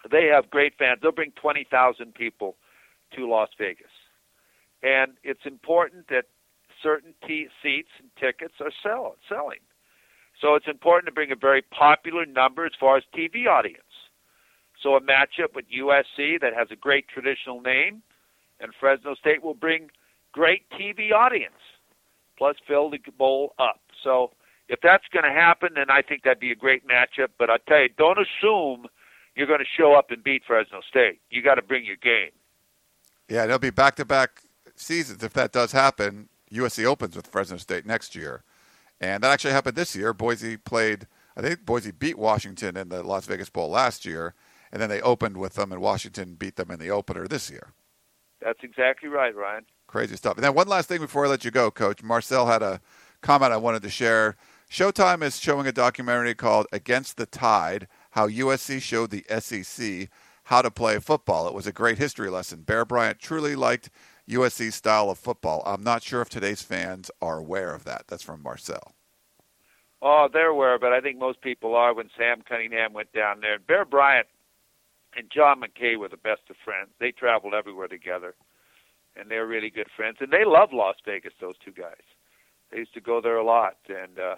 [0.10, 0.99] They have great fans.
[1.01, 2.55] They'll bring 20,000 people
[3.15, 3.91] to Las Vegas.
[4.83, 6.25] And it's important that
[6.81, 9.59] certain t- seats and tickets are sell- selling.
[10.39, 13.81] So it's important to bring a very popular number as far as TV audience.
[14.81, 18.03] So a matchup with USC that has a great traditional name,
[18.59, 19.89] and Fresno State will bring
[20.31, 21.59] great TV audience,
[22.37, 23.81] plus fill the bowl up.
[24.03, 24.31] So
[24.69, 27.29] if that's going to happen, then I think that'd be a great matchup.
[27.39, 28.85] But I tell you, don't assume
[29.35, 31.21] you're going to show up and beat Fresno State.
[31.29, 32.31] You got to bring your game.
[33.29, 34.41] Yeah, there'll be back-to-back
[34.75, 36.29] seasons if that does happen.
[36.51, 38.43] USC opens with Fresno State next year,
[38.99, 40.13] and that actually happened this year.
[40.13, 41.07] Boise played.
[41.36, 44.33] I think Boise beat Washington in the Las Vegas Bowl last year,
[44.71, 47.73] and then they opened with them, and Washington beat them in the opener this year.
[48.41, 49.65] That's exactly right, Ryan.
[49.88, 50.36] Crazy stuff.
[50.36, 52.03] And then one last thing before I let you go, Coach.
[52.03, 52.81] Marcel had a
[53.21, 54.36] comment I wanted to share.
[54.69, 60.10] Showtime is showing a documentary called Against the Tide How USC Showed the SEC
[60.43, 61.47] How to Play Football.
[61.47, 62.62] It was a great history lesson.
[62.62, 63.89] Bear Bryant truly liked
[64.29, 65.63] USC's style of football.
[65.65, 68.03] I'm not sure if today's fans are aware of that.
[68.07, 68.93] That's from Marcel.
[70.01, 73.57] Oh, they're aware, but I think most people are when Sam Cunningham went down there.
[73.57, 74.27] Bear Bryant
[75.15, 76.89] and John McKay were the best of friends.
[76.99, 78.35] They traveled everywhere together,
[79.15, 80.17] and they're really good friends.
[80.19, 81.95] And they love Las Vegas, those two guys.
[82.71, 84.35] They used to go there a lot, and uh,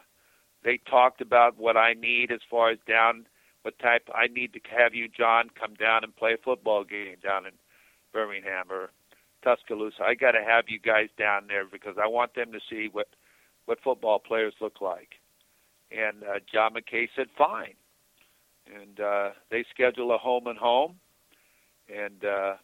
[0.63, 3.25] they talked about what I need as far as down,
[3.63, 7.17] what type I need to have you, John, come down and play a football game
[7.21, 7.53] down in
[8.13, 8.91] Birmingham or
[9.43, 10.03] Tuscaloosa.
[10.05, 13.07] I got to have you guys down there because I want them to see what
[13.65, 15.09] what football players look like.
[15.91, 17.75] And uh, John McKay said, "Fine."
[18.75, 20.95] and uh, they schedule a home and home,
[21.93, 22.55] and uh,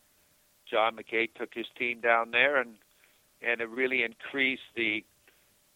[0.69, 2.75] John McKay took his team down there, and
[3.41, 5.03] and it really increased the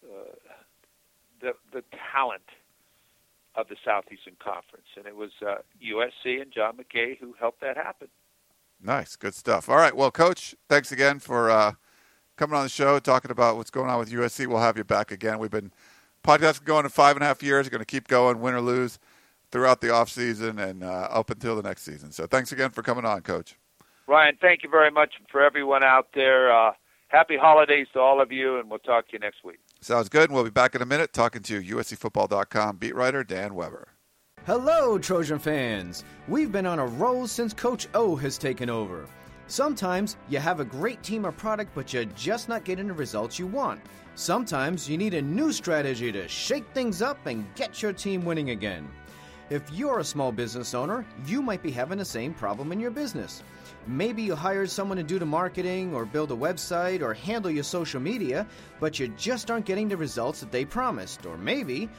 [0.03, 0.35] uh,
[1.41, 1.83] the the
[2.13, 2.43] talent
[3.55, 7.77] of the Southeastern Conference, and it was uh, USC and John McKay who helped that
[7.77, 8.07] happen.
[8.81, 9.69] Nice, good stuff.
[9.69, 11.73] All right, well, Coach, thanks again for uh,
[12.37, 14.47] coming on the show, talking about what's going on with USC.
[14.47, 15.39] We'll have you back again.
[15.39, 15.71] We've been
[16.23, 17.67] podcasting going in five and a half years.
[17.67, 18.97] Going to keep going, win or lose,
[19.51, 22.11] throughout the off season and uh, up until the next season.
[22.11, 23.57] So, thanks again for coming on, Coach.
[24.07, 26.51] Ryan, thank you very much for everyone out there.
[26.51, 26.71] Uh,
[27.09, 29.59] happy holidays to all of you, and we'll talk to you next week.
[29.81, 30.29] Sounds good.
[30.29, 33.89] And we'll be back in a minute talking to USCFootball.com beat writer Dan Weber.
[34.45, 36.05] Hello, Trojan fans.
[36.27, 39.05] We've been on a roll since Coach O has taken over.
[39.47, 43.37] Sometimes you have a great team or product, but you're just not getting the results
[43.37, 43.81] you want.
[44.15, 48.51] Sometimes you need a new strategy to shake things up and get your team winning
[48.51, 48.87] again.
[49.49, 52.91] If you're a small business owner, you might be having the same problem in your
[52.91, 53.43] business.
[53.87, 57.63] Maybe you hired someone to do the marketing or build a website or handle your
[57.63, 58.47] social media,
[58.79, 61.25] but you just aren't getting the results that they promised.
[61.25, 61.89] Or maybe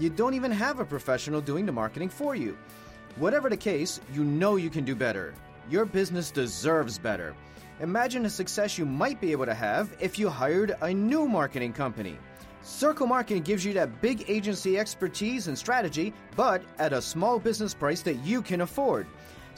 [0.00, 2.56] you don't even have a professional doing the marketing for you.
[3.16, 5.34] Whatever the case, you know you can do better.
[5.70, 7.34] Your business deserves better.
[7.80, 11.72] Imagine the success you might be able to have if you hired a new marketing
[11.72, 12.18] company.
[12.62, 17.72] Circle Marketing gives you that big agency expertise and strategy, but at a small business
[17.72, 19.06] price that you can afford.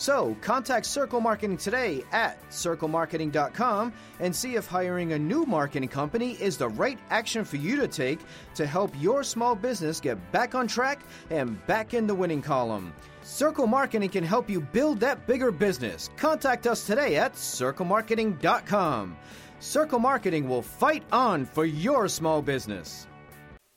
[0.00, 6.38] So, contact Circle Marketing today at circlemarketing.com and see if hiring a new marketing company
[6.40, 8.18] is the right action for you to take
[8.54, 12.94] to help your small business get back on track and back in the winning column.
[13.20, 16.08] Circle Marketing can help you build that bigger business.
[16.16, 19.18] Contact us today at circlemarketing.com.
[19.58, 23.06] Circle Marketing will fight on for your small business.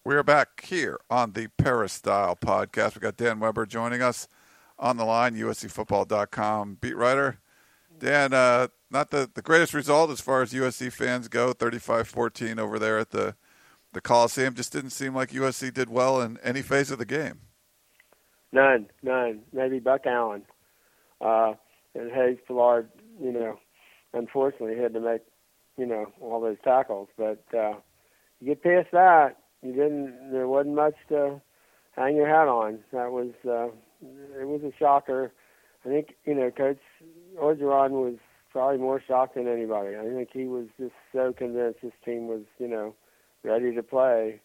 [0.06, 2.96] We are back here on the Peristyle podcast.
[2.96, 4.30] We got Dan Weber joining us
[4.84, 7.40] on the line, USCFootball.com beat writer.
[7.98, 12.78] Dan, uh, not the, the greatest result as far as USC fans go, 35-14 over
[12.78, 13.36] there at the
[13.94, 14.56] the Coliseum.
[14.56, 17.42] Just didn't seem like USC did well in any phase of the game.
[18.52, 19.42] None, none.
[19.54, 20.44] Maybe Buck Allen
[21.22, 21.54] uh,
[21.96, 22.90] and Hayes Pullard.
[23.22, 23.60] You know,
[24.14, 25.22] unfortunately had to make
[25.78, 27.08] you know all those tackles.
[27.18, 27.76] But uh,
[28.42, 30.32] you get past that, you didn't.
[30.32, 31.40] There wasn't much to
[31.96, 32.80] hang your hat on.
[32.92, 33.70] That was uh,
[34.40, 35.32] it was a shocker.
[35.86, 36.80] I think you know Coach
[37.40, 38.16] Orgeron was
[38.52, 39.96] probably more shocked than anybody.
[39.96, 42.96] I think he was just so convinced his team was you know
[43.44, 44.42] ready to play,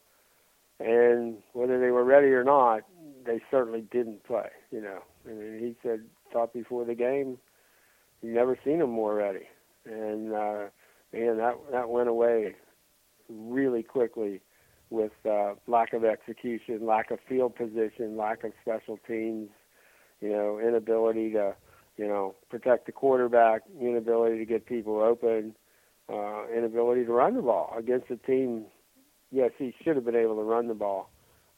[0.80, 2.82] and whether they were ready or not,
[3.24, 4.48] they certainly didn't play.
[4.70, 7.38] You know, mean, he said thought before the game,
[8.20, 9.46] he never seen them more ready,
[9.84, 10.64] and uh,
[11.12, 12.54] man, that that went away
[13.28, 14.40] really quickly
[14.90, 19.50] with uh, lack of execution, lack of field position, lack of special teams,
[20.20, 21.54] you know, inability to,
[21.96, 25.54] you know, protect the quarterback, inability to get people open,
[26.12, 28.64] uh, inability to run the ball against a team.
[29.30, 31.10] Yes, he should have been able to run the ball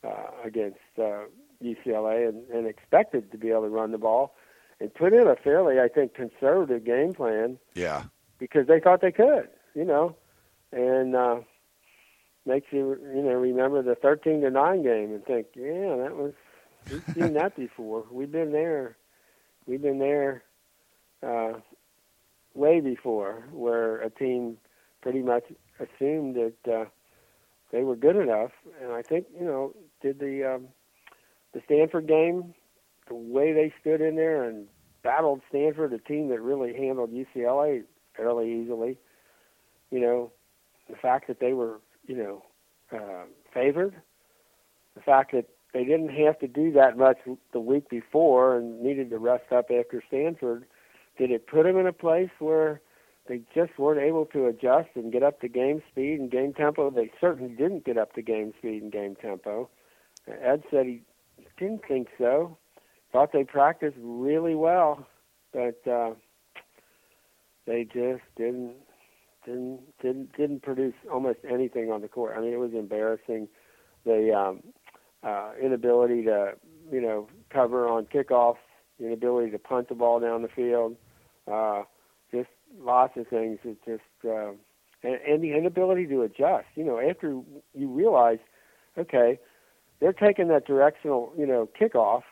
[0.03, 1.25] uh, against uh,
[1.63, 4.35] UCLA and, and expected to be able to run the ball
[4.81, 7.59] and put in a fairly, I think, conservative game plan.
[7.75, 8.05] Yeah.
[8.39, 10.17] Because they thought they could, you know,
[10.73, 11.41] and uh,
[12.47, 16.33] makes you, you know, remember the thirteen to nine game and think, yeah, that was
[16.91, 18.05] we've seen that before.
[18.11, 18.97] We've been there.
[19.67, 20.43] We've been there
[21.23, 21.61] uh,
[22.55, 24.59] way before, where a team
[25.01, 25.45] pretty much
[25.79, 26.85] assumed that uh,
[27.73, 28.51] they were good enough,
[28.83, 30.69] and I think you know, did the um,
[31.53, 32.55] the Stanford game,
[33.09, 34.67] the way they stood in there and
[35.03, 37.85] battled Stanford, a team that really handled UCLA
[38.17, 38.99] fairly easily.
[39.91, 40.33] You know,
[40.89, 42.43] the fact that they were, you know,
[42.93, 43.95] uh, favored,
[44.95, 47.19] the fact that they didn't have to do that much
[47.53, 50.65] the week before and needed to rest up after Stanford,
[51.19, 52.81] did it put them in a place where
[53.29, 56.91] they just weren't able to adjust and get up to game speed and game tempo?
[56.91, 59.69] They certainly didn't get up to game speed and game tempo.
[60.27, 61.03] Ed said he
[61.59, 62.57] didn't think so.
[63.13, 65.07] Thought they practiced really well,
[65.53, 66.15] but uh,
[67.67, 68.75] they just didn't
[69.45, 72.35] didn't didn't didn't produce almost anything on the court.
[72.37, 73.49] I mean, it was embarrassing.
[74.05, 74.63] The um,
[75.23, 76.53] uh, inability to
[76.91, 78.57] you know cover on kickoffs,
[78.99, 80.97] inability to punt the ball down the field,
[81.51, 81.83] uh,
[82.33, 84.51] just lots of things that just uh,
[85.03, 86.67] and, and the inability to adjust.
[86.75, 87.41] You know, after
[87.75, 88.39] you realize,
[88.99, 89.39] okay,
[90.01, 92.23] they're taking that directional you know kickoff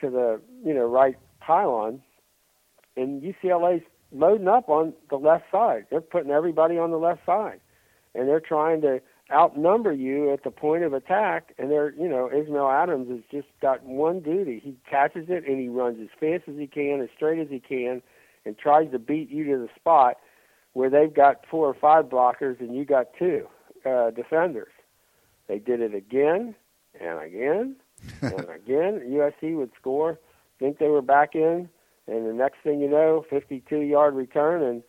[0.00, 2.02] to the you know right pylon,
[2.96, 3.82] and UCLA's
[4.12, 5.86] loading up on the left side.
[5.90, 7.60] They're putting everybody on the left side,
[8.14, 9.00] and they're trying to
[9.32, 13.48] outnumber you at the point of attack, and they're you know Ishmael Adams has just
[13.60, 14.60] got one duty.
[14.62, 17.60] He catches it and he runs as fast as he can, as straight as he
[17.60, 18.02] can,
[18.44, 20.16] and tries to beat you to the spot
[20.74, 23.46] where they've got four or five blockers and you got two
[23.84, 24.72] uh, defenders.
[25.48, 26.54] They did it again
[26.98, 27.76] and again
[28.22, 29.00] and again.
[29.06, 30.18] USC would score,
[30.58, 31.68] think they were back in,
[32.06, 34.82] and the next thing you know, 52-yard return, and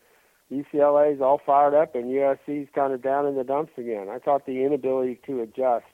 [0.51, 4.07] UCLA's all fired up, and USC's kind of down in the dumps again.
[4.09, 5.85] I thought the inability to adjust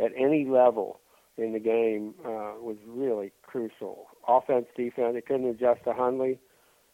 [0.00, 1.00] at any level
[1.36, 4.06] in the game uh, was really crucial.
[4.28, 6.38] Offense, defense, they couldn't adjust to Hundley.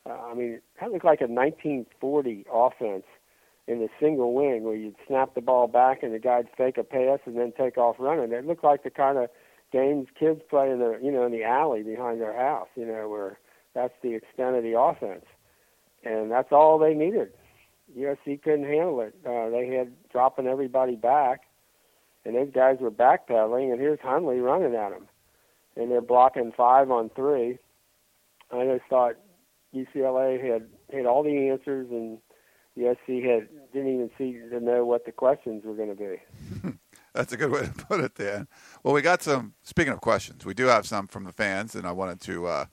[0.07, 3.05] Uh, I mean, that looked like a 1940 offense
[3.67, 6.85] in the single wing where you'd snap the ball back and the guy'd fake a
[6.85, 8.33] pass and then take off running.
[8.33, 9.29] It looked like the kind of
[9.73, 12.69] games kids play in the you know in the alley behind their house.
[12.75, 13.39] You know where
[13.75, 15.25] that's the extent of the offense,
[16.05, 17.29] and that's all they needed.
[17.97, 19.15] USC couldn't handle it.
[19.27, 21.43] Uh, they had dropping everybody back,
[22.25, 23.73] and those guys were backpedaling.
[23.73, 25.09] And here's Hundley running at them,
[25.77, 27.59] and they're blocking five on three.
[28.53, 29.15] I just thought
[29.75, 32.19] UCLA had had all the answers, and
[32.79, 36.73] USC had didn't even see to know what the questions were going to be.
[37.15, 38.49] That's a good way to put it, Dan.
[38.83, 39.55] Well, we got some.
[39.63, 42.65] Speaking of questions, we do have some from the fans, and I wanted to uh,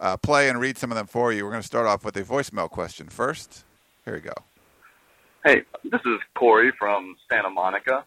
[0.00, 1.44] uh, play and read some of them for you.
[1.44, 3.64] We're going to start off with a voicemail question first.
[4.04, 4.32] Here we go.
[5.44, 8.04] Hey, this is Corey from Santa Monica.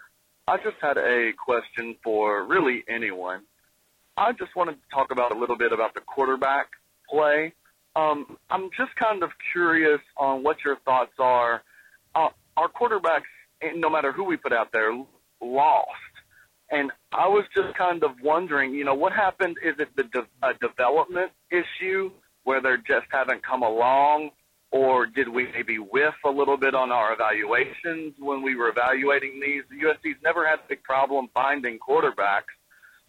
[0.48, 3.41] I just had a question for really anyone.
[4.18, 6.68] I just wanted to talk about a little bit about the quarterback
[7.10, 7.54] play.
[7.96, 11.64] Um, I'm just kind of curious on what your thoughts are.
[12.14, 13.22] Uh, our quarterbacks,
[13.76, 14.91] no matter who we put out there,
[15.41, 15.89] lost.
[16.74, 19.57] And I was just kind of wondering, you know, what happened?
[19.63, 22.09] Is it the de- a development issue
[22.45, 24.32] where they just haven't come along?
[24.71, 29.39] Or did we maybe whiff a little bit on our evaluations when we were evaluating
[29.39, 29.61] these?
[29.69, 32.49] The USC's never had a big problem finding quarterbacks.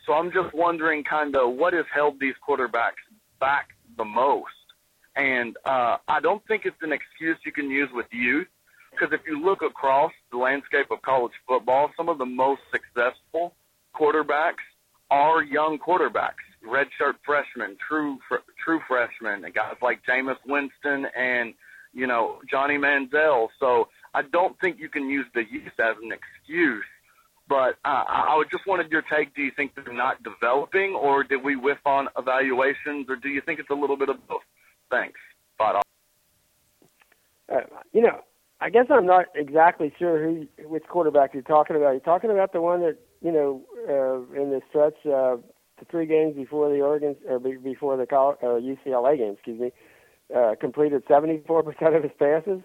[0.05, 3.01] So I'm just wondering kind of what has held these quarterbacks
[3.41, 4.53] back the most.
[5.17, 8.49] And uh, I don't think it's an excuse you can use with youth
[8.95, 13.55] because if you look across the landscape of college football, some of the most successful
[13.95, 14.65] quarterbacks
[15.11, 21.55] are young quarterbacks, redshirt freshmen, true fr- true freshmen, and guys like Jameis Winston and
[21.93, 23.49] you know Johnny Manziel.
[23.61, 26.85] So I don't think you can use the youth as an excuse.
[27.47, 29.35] But uh, I just wanted your take.
[29.35, 33.43] Do you think they're not developing, or did we whiff on evaluations, or do you
[33.45, 34.41] think it's a little bit of both?
[34.91, 35.21] Thanks.
[35.59, 35.83] Bye.
[37.53, 37.61] Uh,
[37.93, 38.21] you know,
[38.61, 41.91] I guess I'm not exactly sure who which quarterback you're talking about.
[41.93, 45.37] You're talking about the one that you know uh, in the stretch, uh,
[45.79, 49.73] the three games before the Oregon or before the college, uh, UCLA game, excuse me,
[50.35, 52.61] uh, completed 74% of his passes.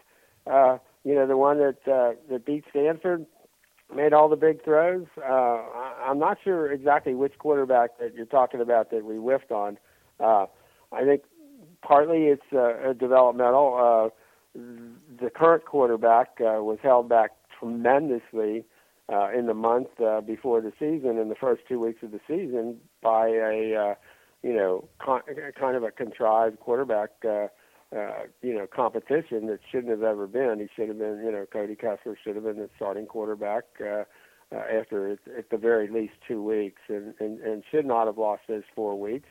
[0.50, 3.26] Uh, you know, the one that uh, that beat Stanford,
[3.94, 5.08] made all the big throws.
[5.18, 5.62] Uh,
[6.06, 9.78] I'm not sure exactly which quarterback that you're talking about that we whiffed on.
[10.20, 10.46] Uh,
[10.92, 11.24] I think
[11.82, 13.78] partly it's uh, a developmental.
[13.78, 14.10] Uh,
[14.54, 18.66] the current quarterback uh, was held back tremendously
[19.12, 22.20] uh, in the month uh, before the season, in the first two weeks of the
[22.28, 23.96] season, by a uh,
[24.44, 25.22] you know con-
[25.60, 27.10] kind of a contrived quarterback.
[27.28, 27.48] Uh,
[27.96, 30.60] uh, you know, competition that shouldn't have ever been.
[30.60, 34.04] He should have been, you know, Cody Kessler should have been the starting quarterback uh,
[34.54, 38.44] uh, after at, the very least two weeks, and, and and should not have lost
[38.48, 39.28] those four weeks.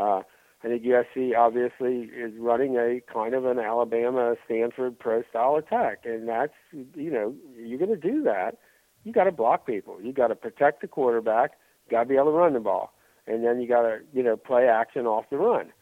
[0.00, 0.22] Uh,
[0.62, 6.00] I think USC obviously is running a kind of an Alabama Stanford pro style attack,
[6.04, 8.58] and that's you know you're going to do that.
[9.04, 9.98] You got to block people.
[10.02, 11.52] You got to protect the quarterback.
[11.90, 12.92] Got to be able to run the ball,
[13.26, 15.72] and then you got to you know play action off the run.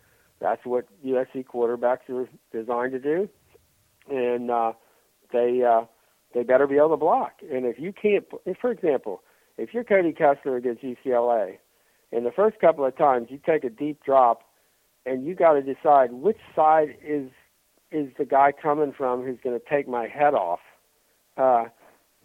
[0.41, 3.29] That's what USC quarterbacks are designed to do,
[4.09, 4.75] and uh,
[5.33, 5.87] they uh,
[6.35, 7.41] they better be able to block.
[7.51, 9.23] And if you can't, if, for example,
[9.57, 11.59] if you're Cody Kessler against UCLA,
[12.13, 14.43] and the first couple of times you take a deep drop
[15.07, 17.31] and you got to decide which side is
[17.91, 20.61] is the guy coming from who's going to take my head off.
[21.37, 21.65] Uh,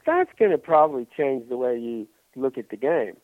[0.05, 3.15] that's going to probably change the way you look at the game.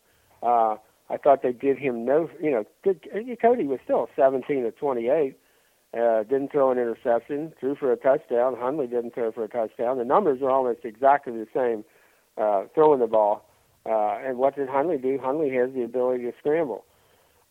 [0.41, 0.77] Uh,
[1.09, 3.05] I thought they did him no, you know, did,
[3.41, 5.37] Cody was still 17 to 28.
[5.91, 8.55] Uh, didn't throw an interception, threw for a touchdown.
[8.57, 9.97] Hundley didn't throw for a touchdown.
[9.97, 11.83] The numbers are almost exactly the same
[12.37, 13.49] uh, throwing the ball.
[13.85, 15.17] Uh, and what did Hundley do?
[15.21, 16.85] Hundley has the ability to scramble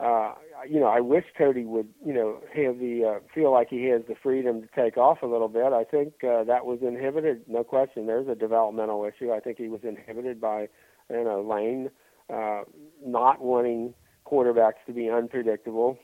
[0.00, 0.34] uh,
[0.68, 4.02] you know, I wish Cody would, you know, have the uh, feel like he has
[4.08, 5.72] the freedom to take off a little bit.
[5.72, 8.06] I think uh, that was inhibited, no question.
[8.06, 9.32] There's a developmental issue.
[9.32, 10.68] I think he was inhibited by,
[11.10, 11.90] you know, Lane
[12.32, 12.62] uh,
[13.04, 13.94] not wanting
[14.26, 15.98] quarterbacks to be unpredictable,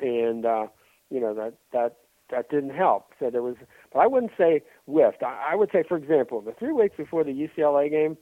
[0.00, 0.66] and uh,
[1.10, 1.96] you know that that
[2.30, 3.10] that didn't help.
[3.20, 3.56] So there was,
[3.92, 5.22] but I wouldn't say whiffed.
[5.22, 8.16] I, I would say, for example, the three weeks before the UCLA game,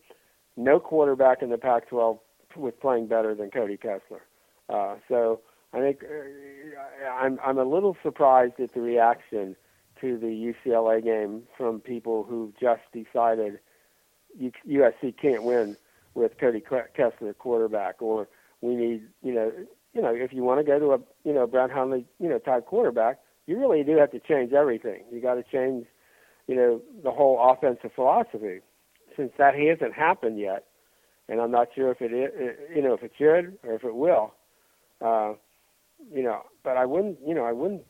[0.56, 2.18] no quarterback in the Pac-12
[2.56, 4.22] was playing better than Cody Kessler.
[4.68, 5.40] Uh, so
[5.72, 9.56] I think uh, I'm I'm a little surprised at the reaction
[10.00, 13.58] to the UCLA game from people who just decided
[14.40, 15.76] USC can't win
[16.14, 18.28] with Cody Kessler quarterback, or
[18.60, 19.52] we need you know
[19.94, 22.38] you know if you want to go to a you know Brett Hundley you know
[22.38, 25.04] type quarterback, you really do have to change everything.
[25.10, 25.86] You got to change
[26.46, 28.60] you know the whole offensive philosophy.
[29.16, 30.64] Since that hasn't happened yet,
[31.28, 33.94] and I'm not sure if it is, you know if it should or if it
[33.94, 34.34] will.
[35.02, 35.34] Uh,
[36.12, 37.82] you know, but I wouldn't, you know, I wouldn't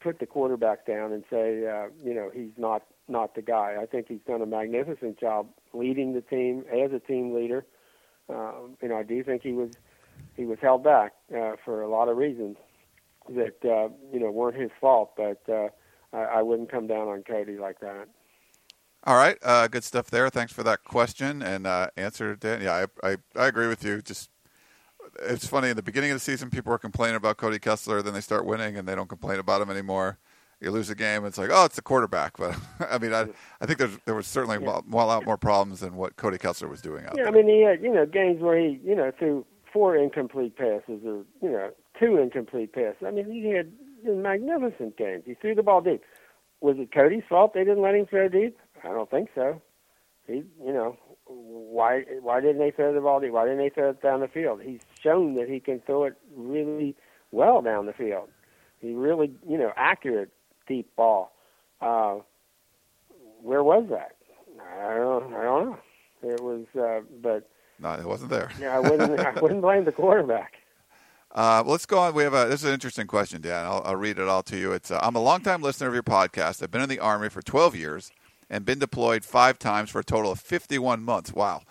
[0.00, 3.76] put the quarterback down and say, uh, you know, he's not not the guy.
[3.80, 7.66] I think he's done a magnificent job leading the team as a team leader.
[8.28, 9.70] Um, you know, I do think he was
[10.36, 12.56] he was held back uh, for a lot of reasons
[13.28, 15.68] that uh, you know weren't his fault, but uh,
[16.12, 18.08] I, I wouldn't come down on Cody like that.
[19.04, 20.28] All right, uh, good stuff there.
[20.28, 22.62] Thanks for that question and uh, answer, Dan.
[22.62, 24.02] Yeah, I, I I agree with you.
[24.02, 24.30] Just
[25.22, 28.02] it's funny in the beginning of the season, people were complaining about Cody Kessler.
[28.02, 30.18] Then they start winning, and they don't complain about him anymore.
[30.60, 32.36] You lose a game, it's like, oh, it's the quarterback.
[32.38, 32.54] But
[32.90, 33.26] I mean, I,
[33.60, 34.80] I think there was certainly yeah.
[34.92, 37.32] a lot more problems than what Cody Kessler was doing out yeah, there.
[37.32, 41.02] I mean, he had you know games where he you know threw four incomplete passes
[41.04, 43.02] or you know two incomplete passes.
[43.06, 43.72] I mean, he had
[44.04, 45.24] magnificent games.
[45.26, 46.02] He threw the ball deep.
[46.60, 48.58] Was it Cody's fault they didn't let him throw deep?
[48.84, 49.60] I don't think so.
[50.26, 50.96] He, you know,
[51.26, 53.32] why why didn't they throw the ball deep?
[53.32, 54.60] Why didn't they throw it down the field?
[54.62, 56.96] He's shown that he can throw it really
[57.32, 58.28] well down the field.
[58.80, 60.30] He really, you know, accurate
[60.66, 61.32] deep ball.
[61.80, 62.16] Uh,
[63.42, 64.16] where was that?
[64.60, 65.78] I don't, I don't know.
[66.22, 67.48] It was, uh, but
[67.78, 68.50] no, it wasn't there.
[68.60, 70.54] yeah, I wouldn't, I wouldn't blame the quarterback.
[71.34, 72.12] Uh, let's go on.
[72.14, 72.46] We have a.
[72.46, 73.64] This is an interesting question, Dan.
[73.64, 74.72] I'll, I'll read it all to you.
[74.72, 74.90] It's.
[74.90, 76.62] Uh, I'm a longtime listener of your podcast.
[76.62, 78.10] I've been in the army for 12 years
[78.50, 81.32] and been deployed five times for a total of 51 months.
[81.32, 81.62] Wow.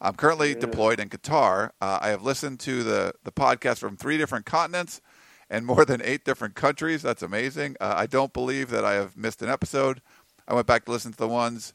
[0.00, 0.60] I'm currently yeah.
[0.60, 1.70] deployed in Qatar.
[1.80, 5.00] Uh, I have listened to the, the podcast from three different continents
[5.48, 7.02] and more than eight different countries.
[7.02, 7.76] That's amazing.
[7.80, 10.02] Uh, I don't believe that I have missed an episode.
[10.48, 11.74] I went back to listen to the ones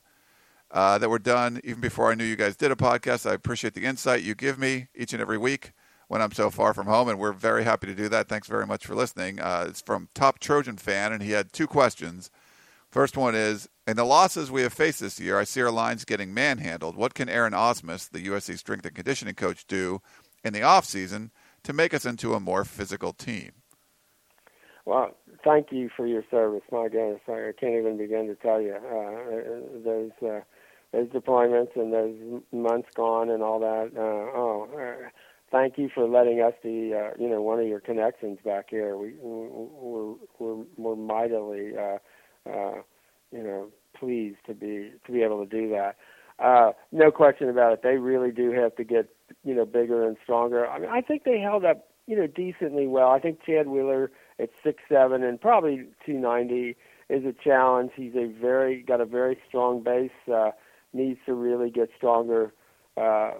[0.72, 3.30] uh, that were done even before I knew you guys did a podcast.
[3.30, 5.74] I appreciate the insight you give me each and every week
[6.08, 8.28] when I'm so far from home, and we're very happy to do that.
[8.28, 9.40] Thanks very much for listening.
[9.40, 12.30] Uh, it's from Top Trojan Fan, and he had two questions.
[12.90, 16.06] First one is In the losses we have faced this year, I see our lines
[16.06, 16.96] getting manhandled.
[16.96, 20.02] What can Aaron Ausmus, the USC strength and conditioning coach, do
[20.44, 21.32] in the offseason
[21.64, 23.54] to make us into a more physical team?
[24.86, 26.62] Well, thank you for your service.
[26.72, 30.42] My goodness, I can't even begin to tell you uh, those uh,
[30.92, 33.92] those deployments and those months gone and all that.
[33.96, 35.10] Uh, oh, uh,
[35.52, 38.98] thank you for letting us be, uh, you know, one of your connections back here.
[38.98, 42.82] We we're we're, we're mightily uh,
[43.32, 43.68] you know,
[43.98, 45.96] pleased to be to be able to do that.
[46.40, 47.82] Uh, no question about it.
[47.84, 49.10] They really do have to get
[49.44, 50.68] you know bigger and stronger.
[50.68, 53.10] I mean, I think they held up you know decently well.
[53.10, 56.76] I think Chad Wheeler at six seven and probably two ninety
[57.10, 57.92] is a challenge.
[57.96, 60.12] He's a very got a very strong base.
[60.32, 60.52] Uh,
[60.94, 62.54] needs to really get stronger.
[62.98, 63.32] Uh,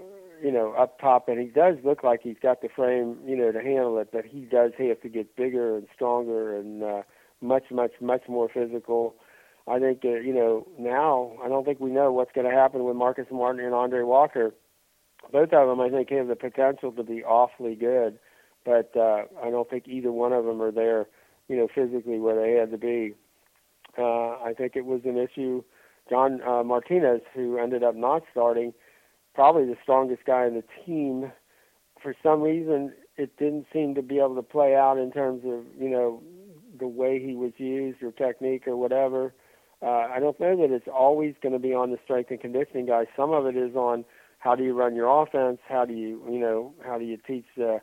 [0.42, 3.52] you know, up top, and he does look like he's got the frame, you know,
[3.52, 4.10] to handle it.
[4.12, 7.02] But he does have to get bigger and stronger and uh,
[7.42, 9.16] much, much, much more physical.
[9.72, 11.32] I think uh, you know now.
[11.43, 14.53] I don't think we know what's going to happen with Marcus Martin and Aundrey Walker.
[15.32, 18.19] Both of them, I think, have the potential to be awfully good,
[18.65, 21.07] but uh, I don't think either one of them are there,
[21.47, 23.13] you know, physically where they had to be.
[23.97, 25.63] Uh, I think it was an issue.
[26.09, 28.74] John uh, Martinez, who ended up not starting,
[29.34, 31.32] probably the strongest guy in the team.
[32.01, 35.63] For some reason, it didn't seem to be able to play out in terms of
[35.80, 36.22] you know
[36.78, 39.34] the way he was used or technique or whatever.
[39.82, 42.86] Uh, I don't know that it's always going to be on the strength and conditioning
[42.86, 43.08] guys.
[43.16, 44.06] Some of it is on
[44.38, 47.46] how do you run your offense, how do you you know how do you teach
[47.58, 47.80] the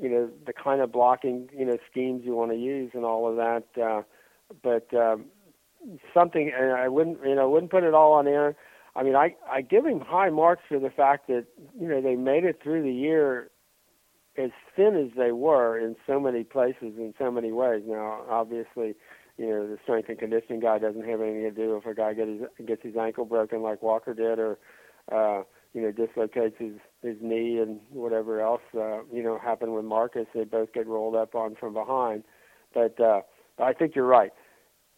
[0.00, 3.28] you know the kind of blocking you know schemes you want to use and all
[3.28, 3.82] of that.
[3.82, 4.02] Uh,
[4.62, 5.26] but um,
[6.14, 8.54] something, and I wouldn't you know wouldn't put it all on Aaron.
[8.94, 11.46] I mean, I I give him high marks for the fact that
[11.78, 13.50] you know they made it through the year
[14.36, 17.82] as thin as they were in so many places in so many ways.
[17.86, 18.94] Now, obviously,
[19.38, 22.12] you know the strength and conditioning guy doesn't have anything to do if a guy
[22.12, 24.58] gets his gets his ankle broken like Walker did, or
[25.12, 29.84] uh, you know dislocates his his knee and whatever else uh, you know happened with
[29.84, 30.26] Marcus.
[30.34, 32.24] They both get rolled up on from behind.
[32.74, 33.20] But uh,
[33.58, 34.32] I think you're right.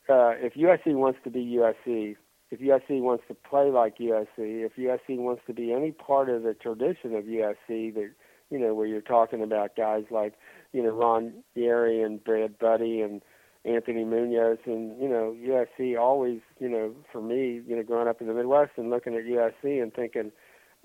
[0.09, 2.17] Uh, if USC wants to be USC,
[2.51, 6.43] if USC wants to play like USC, if USC wants to be any part of
[6.43, 8.11] the tradition of USC that
[8.51, 10.35] you know, where you're talking about guys like,
[10.73, 13.23] you know, Ron Yary and Brad Budde and,
[13.65, 18.21] Anthony Munoz, and you know USC always, you know, for me, you know, growing up
[18.21, 20.33] in the Midwest and looking at USC and thinking,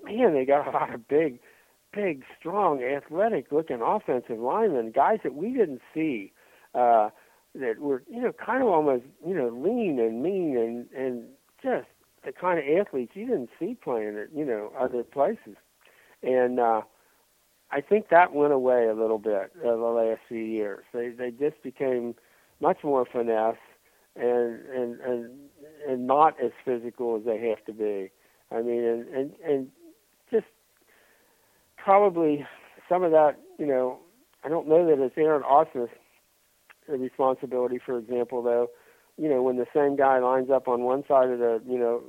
[0.04, 1.38] man, they got a lot of big,
[1.94, 6.32] big, strong, athletic-looking offensive linemen, guys that we didn't see.
[6.74, 7.08] Uh,
[7.60, 11.24] that were you know kind of almost you know lean and mean and and
[11.62, 11.88] just
[12.24, 15.56] the kind of athletes you didn't see playing at you know other places,
[16.22, 16.82] and uh,
[17.70, 20.84] I think that went away a little bit uh, the last few years.
[20.92, 22.14] They they just became
[22.60, 23.56] much more finesse
[24.14, 25.30] and and and
[25.88, 28.10] and not as physical as they have to be.
[28.50, 29.68] I mean, and and and
[30.30, 30.46] just
[31.76, 32.46] probably
[32.88, 33.98] some of that, you know,
[34.44, 35.42] I don't know that it's Aaron
[36.88, 38.68] the responsibility, for example, though,
[39.16, 42.02] you know, when the same guy lines up on one side of the, you know,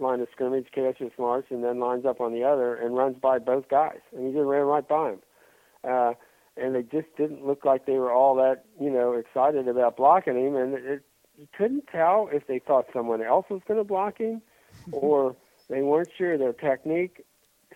[0.00, 3.38] line of scrimmage, catches marks, and then lines up on the other and runs by
[3.38, 4.00] both guys.
[4.14, 5.18] And he just ran right by him.
[5.84, 6.12] Uh,
[6.56, 10.36] and they just didn't look like they were all that, you know, excited about blocking
[10.36, 10.56] him.
[10.56, 11.02] And it,
[11.36, 14.42] you couldn't tell if they thought someone else was going to block him
[14.92, 15.36] or
[15.68, 17.24] they weren't sure of their technique.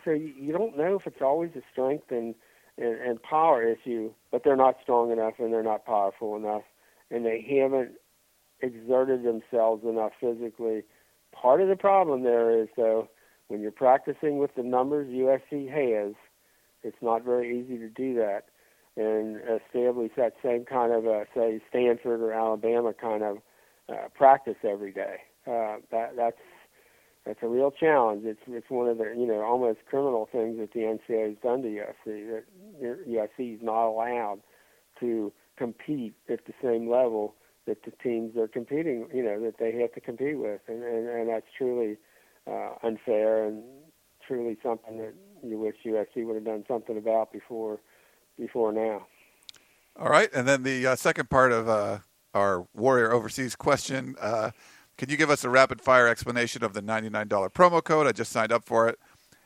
[0.05, 2.35] So you, you don't know if it's always a strength and–
[2.81, 6.62] and, and power issue, but they're not strong enough and they're not powerful enough,
[7.11, 7.93] and they haven't
[8.61, 10.83] exerted themselves enough physically.
[11.33, 13.09] Part of the problem there is though,
[13.49, 16.14] when you're practicing with the numbers USC has,
[16.83, 18.47] it's not very easy to do that
[18.97, 23.38] and establish that same kind of, uh, say, Stanford or Alabama kind of
[23.88, 25.16] uh, practice every day.
[25.47, 26.36] Uh, that that's
[27.24, 28.22] that's a real challenge.
[28.24, 31.62] It's it's one of the you know almost criminal things that the NCAA has done
[31.62, 32.30] to USC.
[32.30, 32.45] That
[33.09, 34.41] USC is not allowed
[35.01, 37.34] to compete at the same level
[37.66, 39.09] that the teams are competing.
[39.12, 41.97] You know that they have to compete with, and and, and that's truly
[42.51, 43.62] uh, unfair and
[44.26, 47.80] truly something that you wish USC would have done something about before
[48.39, 49.07] before now.
[49.99, 51.99] All right, and then the uh, second part of uh,
[52.35, 54.16] our Warrior Overseas question.
[54.20, 54.51] Uh,
[54.97, 58.07] can you give us a rapid fire explanation of the $99 promo code?
[58.07, 58.99] I just signed up for it,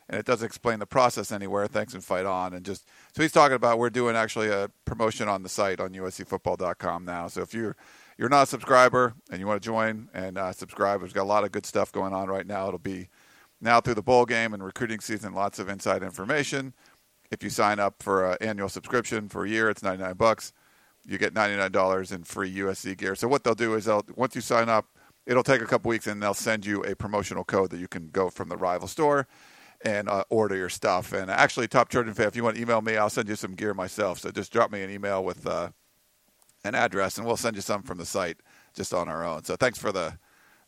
[0.08, 1.66] and it doesn't explain the process anywhere.
[1.66, 2.52] Thanks and fight on.
[2.52, 5.90] And just so he's talking about we're doing actually a promotion on the site on
[5.90, 7.28] USCFootball.com now.
[7.28, 7.76] So if you're
[8.18, 11.24] you're not a subscriber and you want to join and uh, subscribe, we've got a
[11.24, 12.68] lot of good stuff going on right now.
[12.68, 13.08] It'll be
[13.60, 16.74] now through the bowl game and recruiting season, lots of inside information.
[17.34, 20.52] If you sign up for an annual subscription for a year, it's 99 bucks.
[21.04, 23.16] You get $99 in free USC gear.
[23.16, 24.86] So what they'll do is they'll once you sign up,
[25.26, 28.08] it'll take a couple weeks and they'll send you a promotional code that you can
[28.08, 29.26] go from the rival store
[29.84, 31.12] and uh, order your stuff.
[31.12, 33.56] And actually, Top Trojan fan, if you want to email me, I'll send you some
[33.56, 34.20] gear myself.
[34.20, 35.70] So just drop me an email with uh,
[36.64, 38.36] an address, and we'll send you some from the site
[38.74, 39.42] just on our own.
[39.42, 40.18] So thanks for the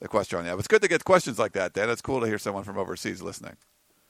[0.01, 0.59] the question on that.
[0.59, 1.89] It's good to get questions like that, Dan.
[1.89, 3.57] It's cool to hear someone from overseas listening.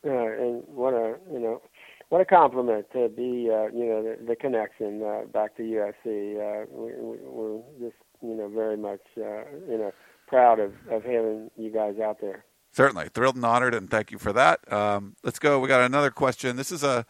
[0.05, 1.63] Yeah, and what a you know
[2.09, 6.37] what a compliment to be uh, you know the, the connection uh, back to USC.
[6.37, 6.93] Uh, we,
[7.23, 9.93] we're just you know very much uh, you know
[10.27, 12.45] proud of, of having you guys out there.
[12.73, 13.09] Certainly.
[13.15, 14.71] Thrilled and honored, and thank you for that.
[14.71, 15.59] Um, let's go.
[15.59, 16.57] We got another question.
[16.57, 17.07] This is a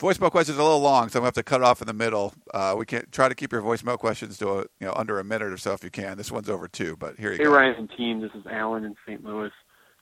[0.00, 1.82] voicemail question is a little long, so I'm going to have to cut it off
[1.82, 2.32] in the middle.
[2.54, 5.24] Uh, we can try to keep your voicemail questions to a, you know under a
[5.24, 6.16] minute or so if you can.
[6.16, 7.50] This one's over two, but here you hey, go.
[7.50, 8.20] Hey, Ryan and team.
[8.20, 9.22] This is Alan in St.
[9.22, 9.50] Louis.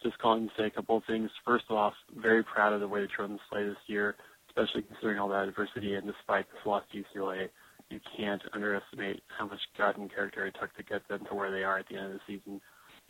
[0.02, 1.28] Just calling to say a couple of things.
[1.44, 4.14] First off, very proud of the way the Trojans play this year,
[4.48, 7.48] especially considering all that adversity and despite this loss to UCLA
[7.90, 11.50] you can't underestimate how much gut and character it took to get them to where
[11.50, 12.60] they are at the end of the season.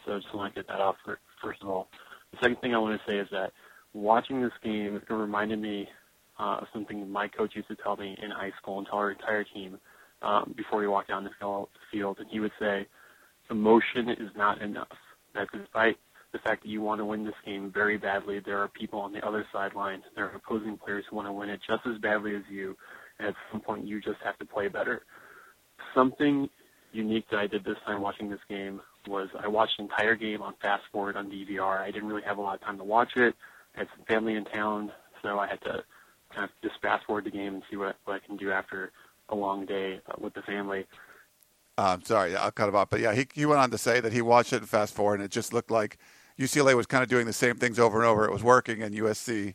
[0.06, 1.88] So I just want to get that off for, first of all.
[2.32, 3.52] The second thing I want to say is that
[3.92, 5.88] watching this game, it reminded me
[6.38, 9.10] uh, of something my coach used to tell me in high school and tell our
[9.10, 9.78] entire team
[10.22, 12.18] um, before we walked down the field.
[12.20, 12.86] And he would say,
[13.50, 14.88] emotion is not enough.
[15.34, 15.96] That despite
[16.32, 19.12] the fact that you want to win this game very badly, there are people on
[19.12, 22.34] the other sideline, there are opposing players who want to win it just as badly
[22.34, 22.76] as you
[23.20, 25.02] at some point you just have to play better.
[25.94, 26.48] Something
[26.92, 30.42] unique that I did this time watching this game was I watched the entire game
[30.42, 31.80] on fast forward on DVR.
[31.80, 33.34] I didn't really have a lot of time to watch it.
[33.74, 35.82] I had some family in town, so I had to
[36.34, 38.92] kind of just fast forward the game and see what, what I can do after
[39.28, 40.86] a long day uh, with the family.
[41.76, 42.90] Um, sorry, I'll cut him off.
[42.90, 45.16] But yeah, he, he went on to say that he watched it and fast forward,
[45.16, 45.98] and it just looked like
[46.38, 48.24] UCLA was kind of doing the same things over and over.
[48.24, 49.54] It was working, and USC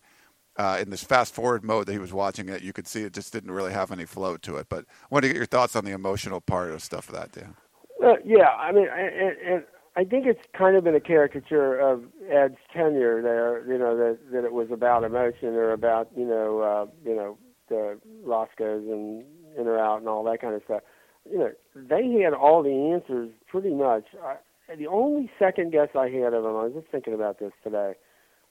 [0.58, 3.14] uh, in this fast forward mode that he was watching it, you could see it
[3.14, 4.68] just didn't really have any flow to it.
[4.70, 7.32] But I want to get your thoughts on the emotional part of stuff of that,
[7.32, 7.56] Dan.
[8.04, 9.64] Uh, yeah, I mean, and, and
[9.96, 13.66] I think it's kind of been a caricature of Ed's tenure there.
[13.72, 17.38] You know that that it was about emotion or about you know uh, you know
[17.70, 19.24] the Roscoe's and
[19.58, 20.82] in or out and all that kind of stuff.
[21.30, 24.08] You know, they had all the answers pretty much.
[24.22, 24.36] I,
[24.78, 27.94] the only second guess I had of them, I was just thinking about this today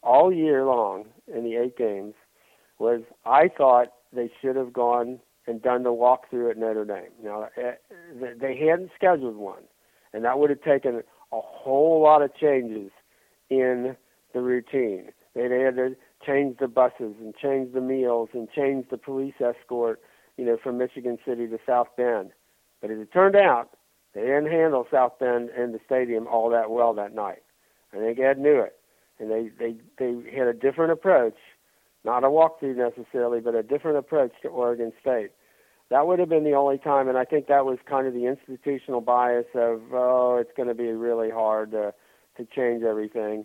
[0.02, 2.14] all year long in the eight games
[2.78, 7.10] was I thought they should have gone and done the walkthrough at Notre Dame.
[7.22, 7.74] Now eh,
[8.40, 9.62] they hadn't scheduled one,
[10.12, 11.02] and that would have taken
[11.32, 12.90] a whole lot of changes
[13.50, 13.96] in
[14.34, 15.12] the routine.
[15.34, 15.96] They'd had to
[16.26, 20.00] change the buses and change the meals and change the police escort,
[20.36, 22.30] you know, from Michigan City to South Bend.
[22.80, 23.70] But as it turned out,
[24.14, 27.42] they didn't handle South Bend and the stadium all that well that night.
[27.92, 28.78] I think Ed knew it,
[29.18, 31.36] and they they they had a different approach,
[32.04, 35.30] not a walkthrough necessarily, but a different approach to Oregon State.
[35.90, 38.26] That would have been the only time, and I think that was kind of the
[38.26, 41.92] institutional bias of oh, it's going to be really hard to
[42.36, 43.44] to change everything.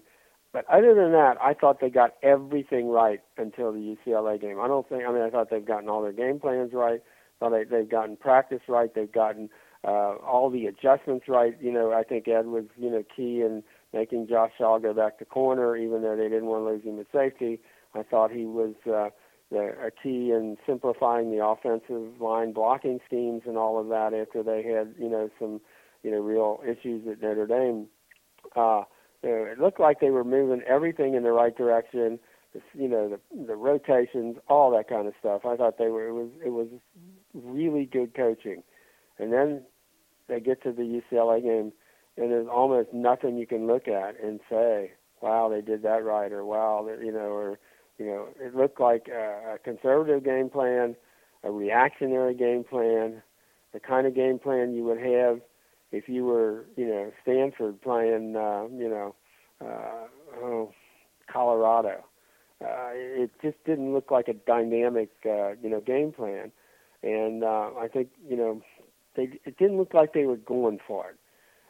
[0.53, 4.59] But other than that, I thought they got everything right until the UCLA game.
[4.59, 5.03] I don't think.
[5.07, 7.01] I mean, I thought they've gotten all their game plans right.
[7.39, 8.93] Thought they, they've gotten practice right.
[8.93, 9.49] They've gotten
[9.88, 11.56] uh, all the adjustments right.
[11.62, 13.64] You know, I think Ed was you know key in
[13.94, 17.00] making Josh Shaw go back to corner, even though they didn't want to lose him
[17.00, 17.62] at safety.
[17.96, 19.10] I thought he was uh,
[19.50, 24.44] the, a key in simplifying the offensive line blocking schemes and all of that after
[24.44, 25.62] they had you know some
[26.04, 27.88] you know real issues at Notre Dame.
[28.58, 28.84] Uh,
[29.24, 32.20] you know, it looked like they were moving everything in the right direction.
[32.74, 35.46] You know, the the rotations, all that kind of stuff.
[35.46, 36.10] I thought they were.
[36.10, 36.68] It was it was
[37.34, 38.64] really good coaching.
[39.20, 39.64] And then
[40.28, 41.71] they get to the UCLA game,
[42.17, 46.32] and there's almost nothing you can look at and say, "Wow, they did that right,"
[46.32, 47.59] or "Wow, you know," or
[47.97, 50.95] you know, it looked like a, a conservative game plan,
[51.43, 53.21] a reactionary game plan,
[53.73, 55.39] the kind of game plan you would have
[55.91, 59.15] if you were, you know, Stanford playing, uh, you know,
[59.61, 60.07] uh,
[60.41, 60.71] oh,
[61.32, 62.03] Colorado.
[62.63, 66.51] Uh, it just didn't look like a dynamic, uh, you know, game plan,
[67.03, 68.61] and uh, I think, you know,
[69.18, 71.18] they it didn't look like they were going for it.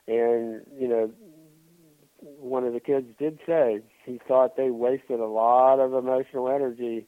[0.08, 1.12] And you know,
[2.20, 7.08] one of the kids did say he thought they wasted a lot of emotional energy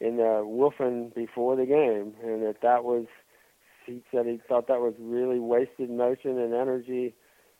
[0.00, 3.06] in the woofing before the game, and that that was
[3.84, 7.14] he said he thought that was really wasted motion and energy.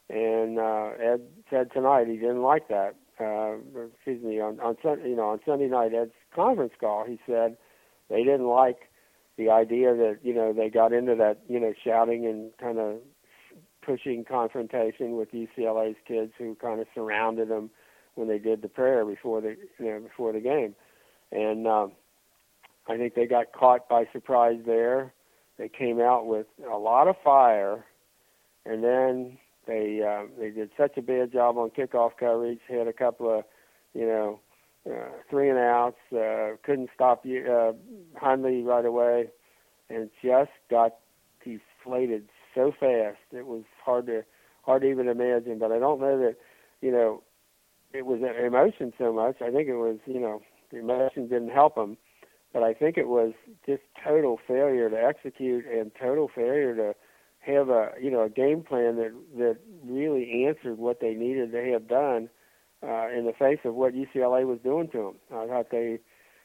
[0.09, 1.21] And uh, Ed
[1.51, 2.95] said tonight he didn't like that.
[3.21, 3.59] Uh,
[3.95, 7.57] excuse me, on on you know on Sunday night Ed's conference call, he said
[8.09, 8.90] they didn't like
[9.41, 12.97] the idea that you know they got into that you know shouting and kind of
[13.81, 17.71] pushing confrontation with UCLA's kids who kind of surrounded them
[18.17, 20.75] when they did the prayer before the you know before the game,
[21.33, 21.93] and um,
[22.87, 25.15] I think they got caught by surprise there.
[25.57, 27.87] They came out with a lot of fire,
[28.67, 32.61] and then they uh, they did such a bad job on kickoff coverage.
[32.69, 33.45] Had a couple of
[33.95, 34.41] you know
[34.87, 35.99] uh, three and outs.
[36.13, 37.73] Uh, couldn't stop uh,
[38.17, 39.27] Hundley right away,
[39.89, 40.97] and just got
[41.45, 43.19] deflated so fast.
[43.33, 44.25] It was hard to
[44.63, 45.59] hard to even imagine.
[45.59, 46.37] But I don't know that
[46.81, 47.23] you know
[47.93, 49.37] it was emotion so much.
[49.41, 51.97] I think it was you know the emotion didn't help him
[52.53, 53.33] but I think it was
[53.67, 56.95] just total failure to execute and total failure to
[57.41, 61.73] have a you know a game plan that that really answered what they needed to
[61.73, 62.29] have done
[62.83, 65.39] uh, in the face of what UCLA was doing to them.
[65.39, 65.99] I thought they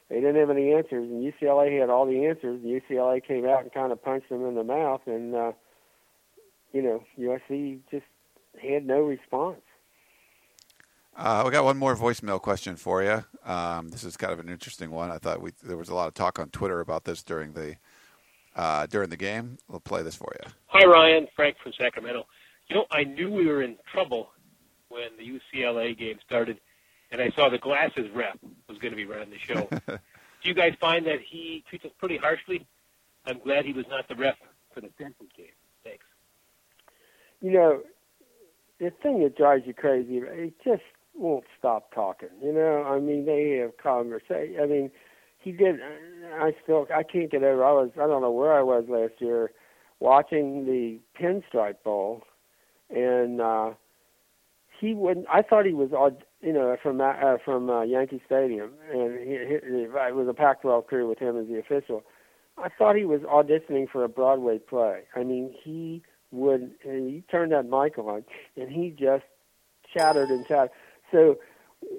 [0.09, 2.61] they didn't have any answers, and UCLA had all the answers.
[2.63, 5.51] And UCLA came out and kind of punched them in the mouth, and uh,
[6.73, 8.05] you know USC just
[8.61, 9.61] had no response.
[11.17, 13.23] Uh, we got one more voicemail question for you.
[13.49, 15.11] Um, this is kind of an interesting one.
[15.11, 17.77] I thought we, there was a lot of talk on Twitter about this during the
[18.55, 19.57] uh, during the game.
[19.67, 20.51] We'll play this for you.
[20.67, 21.27] Hi, Ryan.
[21.35, 22.25] Frank from Sacramento.
[22.69, 24.29] You know, I knew we were in trouble
[24.95, 26.59] when the UCLA game started,
[27.11, 28.39] and I saw the glasses rep
[28.69, 29.67] was going to be running the show.
[29.87, 32.65] Do you guys find that he treats us pretty harshly?
[33.25, 34.35] I'm glad he was not the ref
[34.73, 35.47] for the Stanford game.
[35.83, 36.05] Thanks.
[37.41, 37.81] You know,
[38.79, 40.83] the thing that drives you crazy, it just
[41.13, 42.29] won't stop talking.
[42.41, 44.57] You know, I mean, they have conversation.
[44.61, 44.91] I mean,
[45.39, 45.79] he did.
[46.39, 47.65] I still, I can't get over.
[47.65, 49.51] I was, I don't know where I was last year,
[49.99, 52.23] watching the Pinstripe Bowl,
[52.89, 53.71] and uh,
[54.79, 55.27] he wouldn't.
[55.31, 55.89] I thought he was,
[56.41, 60.87] you know, from uh, from uh, Yankee Stadium, and he, he, it was a Pac-12
[60.87, 62.03] crew with him as the official.
[62.57, 65.01] I thought he was auditioning for a Broadway play.
[65.15, 66.71] I mean, he would.
[66.83, 68.23] He turned that mic on,
[68.55, 69.25] and he just
[69.95, 70.71] chattered and chattered.
[71.11, 71.37] So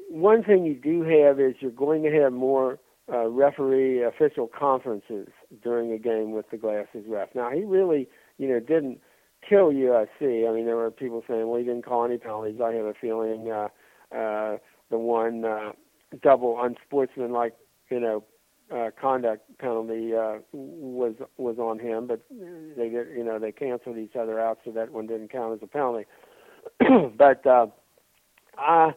[0.08, 2.78] one thing you do have is you're going to have more
[3.12, 5.28] uh, referee official conferences
[5.62, 7.28] during a game with the glasses ref.
[7.34, 8.08] Now he really,
[8.38, 9.00] you know, didn't
[9.48, 10.48] kill USC.
[10.48, 12.60] I mean, there were people saying, well, he didn't call any penalties.
[12.62, 13.68] I have a feeling uh,
[14.14, 14.58] uh,
[14.90, 15.72] the one uh,
[16.22, 17.54] double unsportsmanlike,
[17.90, 18.24] you know,
[18.74, 22.20] uh, conduct penalty uh, was was on him, but
[22.76, 25.60] they did, you know, they canceled each other out, so that one didn't count as
[25.62, 26.04] a penalty.
[27.16, 27.66] but uh,
[28.58, 28.90] uh,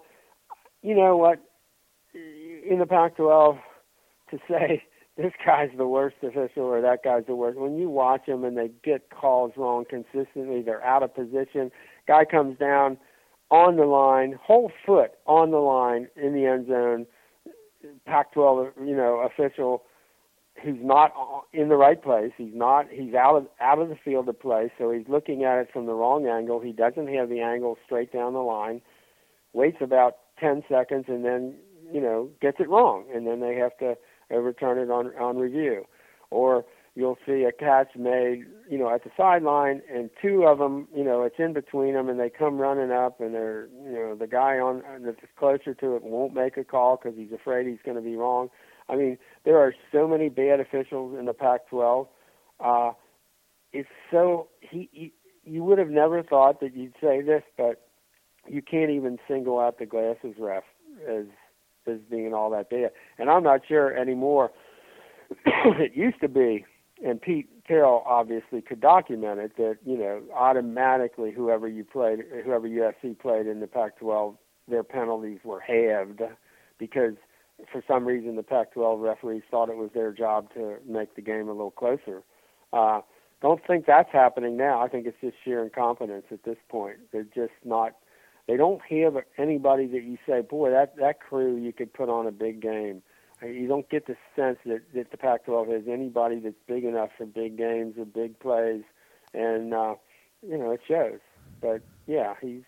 [0.82, 1.40] you know what?
[2.14, 3.60] In the Pac-12,
[4.32, 4.84] to say
[5.20, 7.60] this guy's the worst official or that guy's the worst.
[7.60, 11.72] When you watch them and they get calls wrong consistently, they're out of position.
[12.08, 12.98] Guy comes down
[13.52, 17.06] on the line, whole foot on the line in the end zone.
[18.06, 19.84] Pac-12, you know, official
[20.64, 21.12] who's not
[21.54, 22.32] in the right place.
[22.38, 22.88] He's not.
[22.92, 25.86] He's out of out of the field of play, so he's looking at it from
[25.86, 26.60] the wrong angle.
[26.60, 28.82] He doesn't have the angle straight down the line.
[29.54, 31.56] Waits about ten seconds and then
[31.92, 33.96] you know gets it wrong, and then they have to
[34.32, 35.86] overturn it on on review.
[36.32, 36.66] Or
[36.96, 41.04] you'll see a catch made, you know, at the sideline, and two of them, you
[41.04, 44.28] know, it's in between them, and they come running up, and they're, you know, the
[44.28, 47.98] guy on that's closer to it won't make a call because he's afraid he's going
[47.98, 48.50] to be wrong.
[48.90, 52.08] I mean, there are so many bad officials in the Pac-12.
[52.60, 52.92] Uh,
[53.72, 55.14] it's so he, he
[55.46, 57.88] you would have never thought that you'd say this, but
[58.48, 60.64] you can't even single out the glasses ref
[61.08, 61.26] as
[61.90, 62.92] as being all that bad.
[63.18, 64.52] And I'm not sure anymore.
[65.46, 66.66] it used to be,
[67.06, 72.68] and Pete Carroll obviously could document it that you know automatically whoever you played, whoever
[72.68, 74.36] USC played in the Pac-12,
[74.68, 76.22] their penalties were halved
[76.78, 77.14] because
[77.72, 81.48] for some reason the Pac-12 referees thought it was their job to make the game
[81.48, 82.24] a little closer.
[82.74, 83.02] Uh,
[83.42, 84.82] don't think that's happening now.
[84.82, 86.98] I think it's just sheer incompetence at this point.
[87.12, 87.96] They're just not.
[88.50, 92.26] They don't have anybody that you say, boy, that that crew you could put on
[92.26, 93.04] a big game.
[93.44, 97.28] You don't get the sense that that the Pac-12 has anybody that's big enough for
[97.28, 98.82] big games or big plays,
[99.36, 99.94] and uh,
[100.42, 101.20] you know it shows.
[101.62, 102.64] But yeah, he's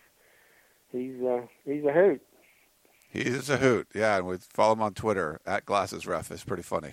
[0.92, 2.22] he's uh, he's a hoot.
[3.10, 4.18] He is a hoot, yeah.
[4.18, 6.30] And we follow him on Twitter at Glasses Ref.
[6.30, 6.92] It's pretty funny.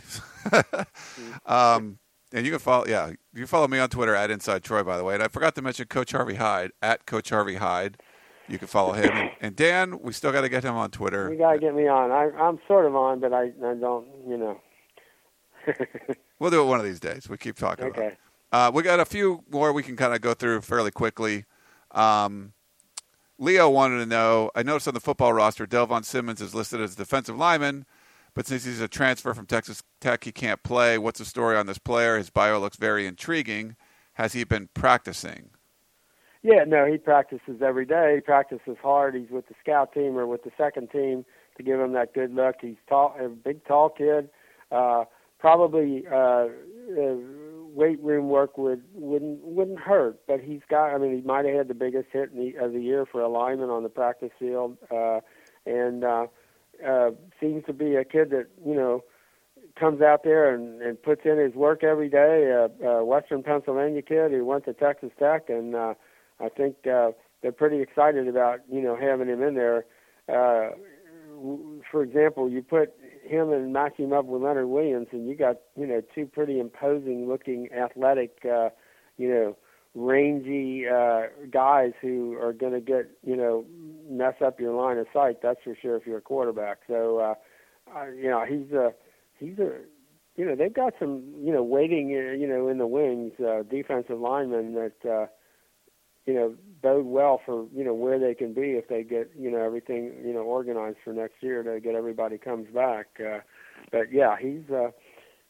[1.44, 1.98] um,
[2.32, 5.04] and you can follow, yeah, you follow me on Twitter at Inside Troy, by the
[5.04, 5.14] way.
[5.14, 7.98] And I forgot to mention Coach Harvey Hyde at Coach Harvey Hyde.
[8.48, 9.10] You can follow him.
[9.10, 11.30] And, and Dan, we still got to get him on Twitter.
[11.30, 12.10] You got to get me on.
[12.10, 14.60] I, I'm sort of on, but I, I don't, you know.
[16.38, 17.28] we'll do it one of these days.
[17.28, 17.86] We keep talking.
[17.86, 18.16] Okay.
[18.50, 21.44] Uh, we got a few more we can kind of go through fairly quickly.
[21.90, 22.52] Um,
[23.38, 26.96] Leo wanted to know I noticed on the football roster, Delvon Simmons is listed as
[26.96, 27.84] defensive lineman,
[28.34, 30.98] but since he's a transfer from Texas Tech, he can't play.
[30.98, 32.16] What's the story on this player?
[32.16, 33.76] His bio looks very intriguing.
[34.14, 35.50] Has he been practicing?
[36.42, 38.16] Yeah, no, he practices every day.
[38.16, 39.14] He practices hard.
[39.14, 41.24] He's with the scout team or with the second team
[41.56, 42.56] to give him that good look.
[42.60, 44.30] He's tall, a big, tall kid.
[44.70, 45.04] Uh,
[45.40, 46.46] probably uh,
[46.96, 47.16] uh,
[47.74, 50.20] weight room work would wouldn't wouldn't hurt.
[50.28, 50.94] But he's got.
[50.94, 53.20] I mean, he might have had the biggest hit in the, of the year for
[53.20, 55.20] alignment on the practice field, uh,
[55.66, 56.26] and uh,
[56.86, 57.10] uh,
[57.40, 59.02] seems to be a kid that you know
[59.78, 62.52] comes out there and, and puts in his work every day.
[62.52, 65.94] Uh, uh, Western Pennsylvania kid who went to Texas Tech, and uh,
[66.40, 67.12] I think uh,
[67.42, 69.84] they're pretty excited about you know having him in there.
[70.28, 70.70] Uh,
[71.90, 75.56] for example, you put him and match him up with Leonard Williams, and you got
[75.76, 78.70] you know two pretty imposing looking, athletic, uh,
[79.16, 79.56] you know,
[79.94, 83.64] rangy uh, guys who are going to get you know
[84.08, 85.42] mess up your line of sight.
[85.42, 86.78] That's for sure if you're a quarterback.
[86.86, 87.34] So uh,
[87.96, 88.92] uh, you know he's a
[89.38, 89.78] he's a
[90.36, 93.62] you know they've got some you know waiting uh, you know in the wings uh,
[93.68, 95.08] defensive linemen that.
[95.08, 95.26] Uh,
[96.28, 99.50] you know bode well for you know where they can be if they get you
[99.50, 103.06] know everything you know organized for next year to get everybody comes back.
[103.18, 103.38] Uh,
[103.90, 104.90] but yeah, he's uh,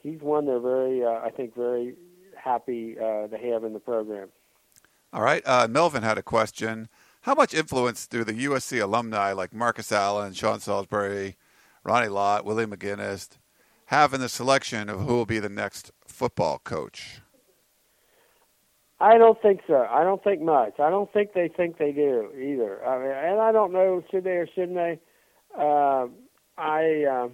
[0.01, 1.97] he's one they're very uh, I think very
[2.37, 4.29] happy uh, to have in the program.
[5.13, 6.89] All right, uh, Melvin had a question.
[7.23, 11.37] How much influence do the USC alumni like Marcus Allen, Sean Salisbury,
[11.83, 13.39] Ronnie Lott, Willie McGinest
[13.87, 17.21] have in the selection of who will be the next football coach?
[19.01, 19.87] I don't think so.
[19.89, 20.81] I don't think much.
[20.81, 22.85] I don't think they think they do either.
[22.85, 24.99] I mean, and I don't know should they or shouldn't they.
[25.57, 26.07] Uh,
[26.57, 27.29] I, uh,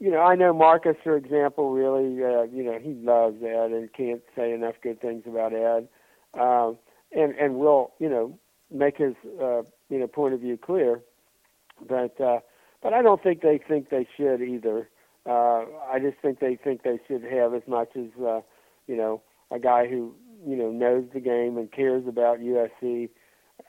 [0.00, 1.70] you know, I know Marcus, for example.
[1.70, 5.88] Really, uh, you know, he loves Ed and can't say enough good things about Ed,
[6.34, 6.76] um,
[7.12, 8.36] and and will, you know,
[8.72, 11.00] make his, uh, you know, point of view clear.
[11.88, 12.40] But uh,
[12.82, 14.88] but I don't think they think they should either.
[15.24, 18.40] Uh, I just think they think they should have as much as, uh,
[18.88, 19.22] you know,
[19.52, 20.14] a guy who
[20.46, 23.08] you know knows the game and cares about USC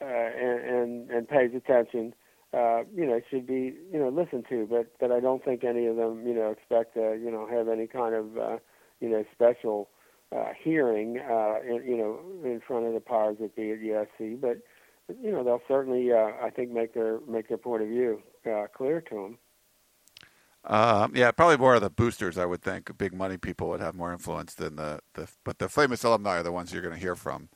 [0.02, 2.14] uh, and, and and pays attention,
[2.54, 4.68] uh, you know, should be you know listened to.
[4.70, 7.68] But but I don't think any of them you know expect to you know have
[7.68, 8.58] any kind of uh,
[9.00, 9.90] you know special
[10.36, 14.40] uh, hearing uh, in, you know in front of the powers that be at USC.
[14.40, 14.60] But
[15.22, 18.66] you know they'll certainly uh, I think make their make their point of view uh,
[18.76, 19.38] clear to them.
[20.66, 22.38] Um, yeah, probably more of the boosters.
[22.38, 25.68] I would think big money people would have more influence than the, the but the
[25.68, 27.50] famous alumni are the ones you're going to hear from,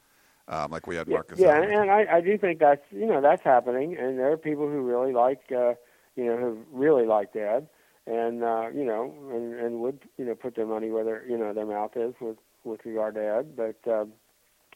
[0.49, 1.39] um, like we had Marcus.
[1.39, 4.37] Yeah, yeah and I, I do think that's you know that's happening, and there are
[4.37, 5.75] people who really like uh,
[6.17, 7.69] you know who really like Dad,
[8.05, 11.37] and uh, you know, and, and would you know put their money where their you
[11.37, 13.55] know their mouth is with with regard to Ed.
[13.55, 14.05] But uh,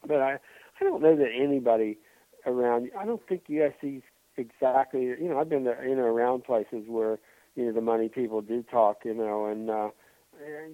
[0.07, 0.39] but I
[0.79, 1.97] I don't know that anybody
[2.45, 2.91] around.
[2.97, 4.03] I don't think USC's
[4.37, 5.03] exactly.
[5.03, 7.19] You know, I've been to, you know around places where
[7.55, 8.99] you know the money people do talk.
[9.05, 9.89] You know, and uh,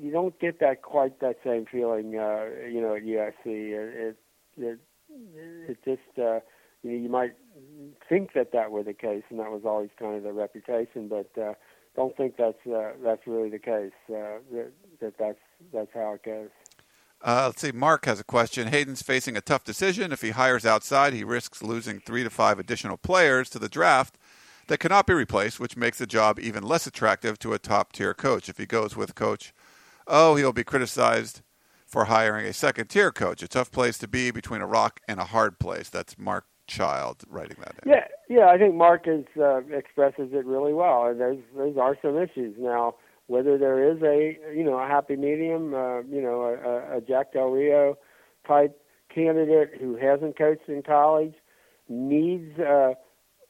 [0.01, 2.17] you don't get that quite that same feeling.
[2.17, 4.17] Uh, you know, at USC, it it
[4.57, 4.79] it,
[5.69, 6.19] it just.
[6.19, 6.39] Uh,
[6.83, 7.33] you know, you might
[8.07, 11.29] think that that were the case, and that was always kind of the reputation, but
[11.41, 11.53] uh,
[11.95, 13.91] don't think that's uh, that's really the case.
[14.09, 14.71] Uh, that,
[15.01, 15.39] that that's
[15.73, 16.49] that's how it goes.
[17.21, 17.71] Uh, let's see.
[17.71, 18.67] Mark has a question.
[18.67, 20.11] Haden's facing a tough decision.
[20.11, 24.19] If he hires outside, he risks losing three to five additional players to the draft
[24.67, 28.13] that cannot be replaced, which makes the job even less attractive to a top tier
[28.13, 28.49] coach.
[28.49, 29.53] If he goes with coach,
[30.07, 31.41] oh, he'll be criticized
[31.85, 33.41] for hiring a second tier coach.
[33.41, 35.89] A tough place to be between a rock and a hard place.
[35.89, 37.91] That's Mark Child writing that in.
[37.91, 38.47] Yeah, yeah.
[38.47, 41.15] I think Mark is, uh, expresses it really well.
[41.17, 42.95] There's there's are some issues now
[43.27, 47.33] whether there is a you know a happy medium, uh, you know a, a Jack
[47.33, 47.97] Del Rio
[48.47, 48.81] type
[49.13, 51.33] candidate who hasn't coached in college
[51.89, 52.93] needs uh,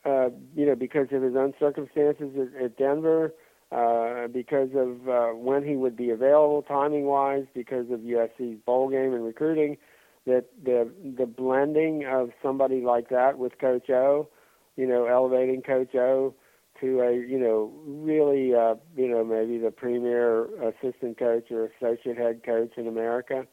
[0.07, 3.33] uh, you know because of his own circumstances at, at Denver,
[3.71, 8.89] uh, because of uh, when he would be available timing wise, because of USC's bowl
[8.89, 9.77] game and recruiting,
[10.25, 14.29] that the the blending of somebody like that with Coach O,
[14.77, 16.33] you know elevating Coach O
[16.79, 22.17] to a you know really uh, you know maybe the premier assistant coach or associate
[22.17, 23.45] head coach in America,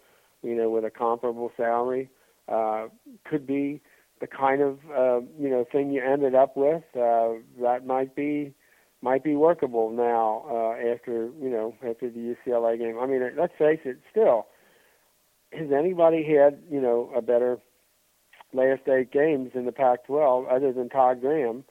[0.42, 2.08] you know with a comparable salary,
[2.48, 2.86] uh,
[3.24, 3.80] could be
[4.20, 6.84] the kind of uh, you know thing you ended up with.
[6.94, 8.54] Uh, that might be
[9.02, 12.98] might be workable now uh, after you know after the UCLA game.
[12.98, 14.46] I mean, let's face it, still
[15.52, 17.58] has anybody had you know a better
[18.52, 21.64] last eight games in the Pac-12 other than Todd Graham?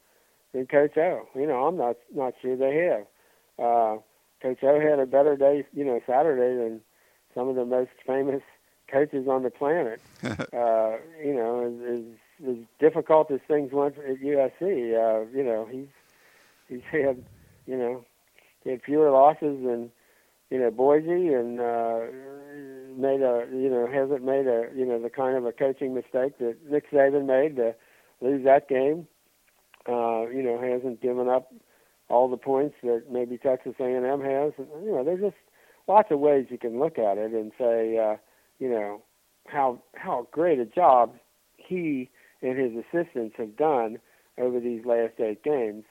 [0.53, 1.27] than Coach O.
[1.35, 3.05] You know, I'm not not sure they have.
[3.59, 3.99] Uh,
[4.41, 6.81] Coach O had a better day, you know, Saturday than
[7.35, 8.41] some of the most famous
[8.91, 9.99] coaches on the planet.
[10.23, 12.03] uh, you know, as, as,
[12.47, 15.87] as difficult as things went at USC, uh, you know, he's
[16.67, 17.23] he's had,
[17.65, 18.05] you know,
[18.63, 19.91] he had fewer losses than
[20.49, 21.99] you know Boise, and uh,
[22.95, 26.37] made a you know hasn't made a you know the kind of a coaching mistake
[26.39, 27.75] that Nick Saban made to
[28.21, 29.07] lose that game
[29.87, 31.51] uh, you know, hasn't given up
[32.09, 34.53] all the points that maybe Texas A&M has.
[34.57, 35.35] You know, there's just
[35.87, 38.15] lots of ways you can look at it and say, uh,
[38.59, 39.01] you know,
[39.47, 41.15] how how great a job
[41.57, 42.09] he
[42.43, 43.97] and his assistants have done
[44.37, 45.85] over these last eight games,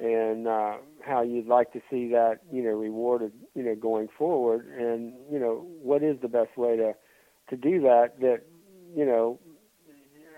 [0.00, 4.66] and uh, how you'd like to see that, you know, rewarded, you know, going forward.
[4.66, 6.94] And you know, what is the best way to
[7.50, 8.18] to do that?
[8.20, 8.42] That
[8.96, 9.38] you know,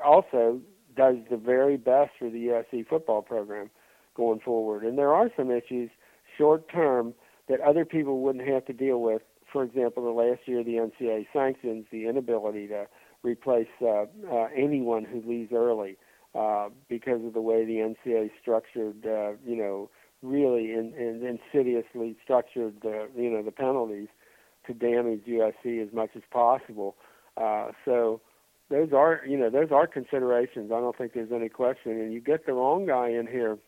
[0.05, 0.61] also
[0.97, 3.71] does the very best for the USC football program
[4.15, 4.85] going forward.
[4.85, 5.91] And there are some issues
[6.37, 7.15] short term
[7.49, 9.23] that other people wouldn't have to deal with.
[9.53, 12.87] For example, the last year the NCAA sanctions the inability to
[13.23, 15.97] replace uh, uh, anyone who leaves early
[16.35, 19.91] uh, because of the way the NCAA structured, uh, you know,
[20.23, 24.09] really in, in, insidiously structured, the, you know, the penalties
[24.67, 26.97] to damage USC as much as possible.
[27.37, 28.21] Uh, so
[28.71, 30.71] those are you know those are considerations.
[30.73, 31.93] I don't think there's any question.
[31.93, 33.59] And you get the wrong guy in here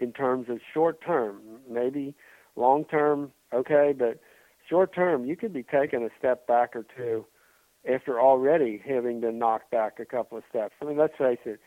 [0.00, 2.14] in terms of short term, maybe
[2.54, 4.20] long term, okay, but
[4.68, 7.24] short term you could be taking a step back or two
[7.92, 10.74] after already having been knocked back a couple of steps.
[10.80, 11.60] I mean, let's face it.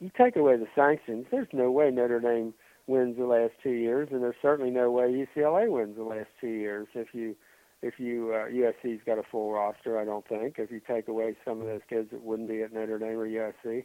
[0.00, 2.54] You take away the sanctions, there's no way Notre Dame
[2.86, 6.48] wins the last two years, and there's certainly no way UCLA wins the last two
[6.48, 7.36] years if you
[7.82, 10.56] if you uh, USC's got a full roster, I don't think.
[10.58, 13.26] If you take away some of those kids that wouldn't be at Notre Dame or
[13.26, 13.84] USC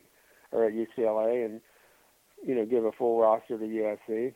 [0.52, 1.62] or at UCLA, and
[2.46, 4.34] you know give a full roster to USC,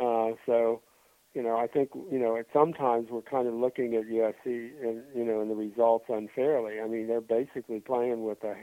[0.00, 0.82] uh, so
[1.36, 5.02] you know I think you know at sometimes we're kind of looking at USC and
[5.14, 6.80] you know and the results unfairly.
[6.80, 8.56] I mean they're basically playing with a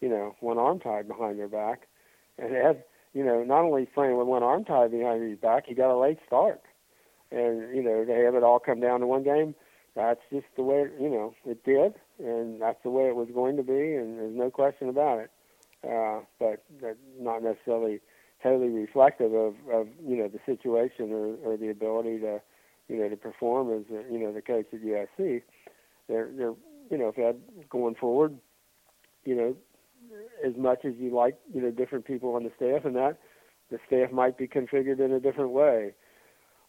[0.00, 1.86] you know one arm tied behind their back,
[2.38, 5.74] and Ed you know not only playing with one arm tied behind his back, he
[5.74, 6.62] got a late start.
[7.30, 9.54] And you know to have it all come down to one game,
[9.94, 13.58] that's just the way you know it did, and that's the way it was going
[13.58, 15.30] to be, and there's no question about it.
[15.86, 18.00] Uh, but that's not necessarily
[18.44, 22.40] totally reflective of, of you know the situation or, or the ability to
[22.88, 25.42] you know to perform as a, you know the coach at USC.
[26.08, 26.54] They're they're
[26.90, 27.40] you know if had
[27.70, 28.36] going forward,
[29.24, 29.56] you know
[30.46, 33.18] as much as you like you know different people on the staff and that
[33.70, 35.94] the staff might be configured in a different way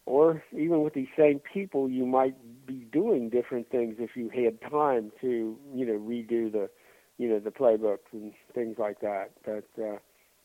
[0.06, 4.58] or even with these same people, you might be doing different things if you had
[4.70, 6.70] time to, you know, redo the,
[7.18, 9.32] you know, the playbooks and things like that.
[9.44, 9.96] But uh,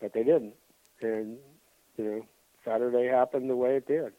[0.01, 0.55] but they didn't,
[1.04, 1.38] and
[1.97, 2.26] you know,
[2.66, 4.14] Saturday happened the way it did.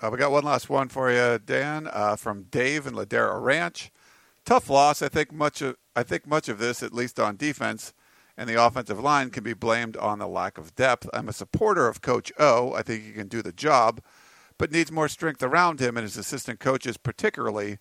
[0.00, 3.92] Uh, we got one last one for you, Dan, uh, from Dave in Ladera Ranch.
[4.44, 5.00] Tough loss.
[5.00, 7.92] I think much of I think much of this, at least on defense
[8.36, 11.08] and the offensive line, can be blamed on the lack of depth.
[11.12, 12.72] I'm a supporter of Coach O.
[12.72, 14.00] I think he can do the job,
[14.58, 17.78] but needs more strength around him and his assistant coaches, particularly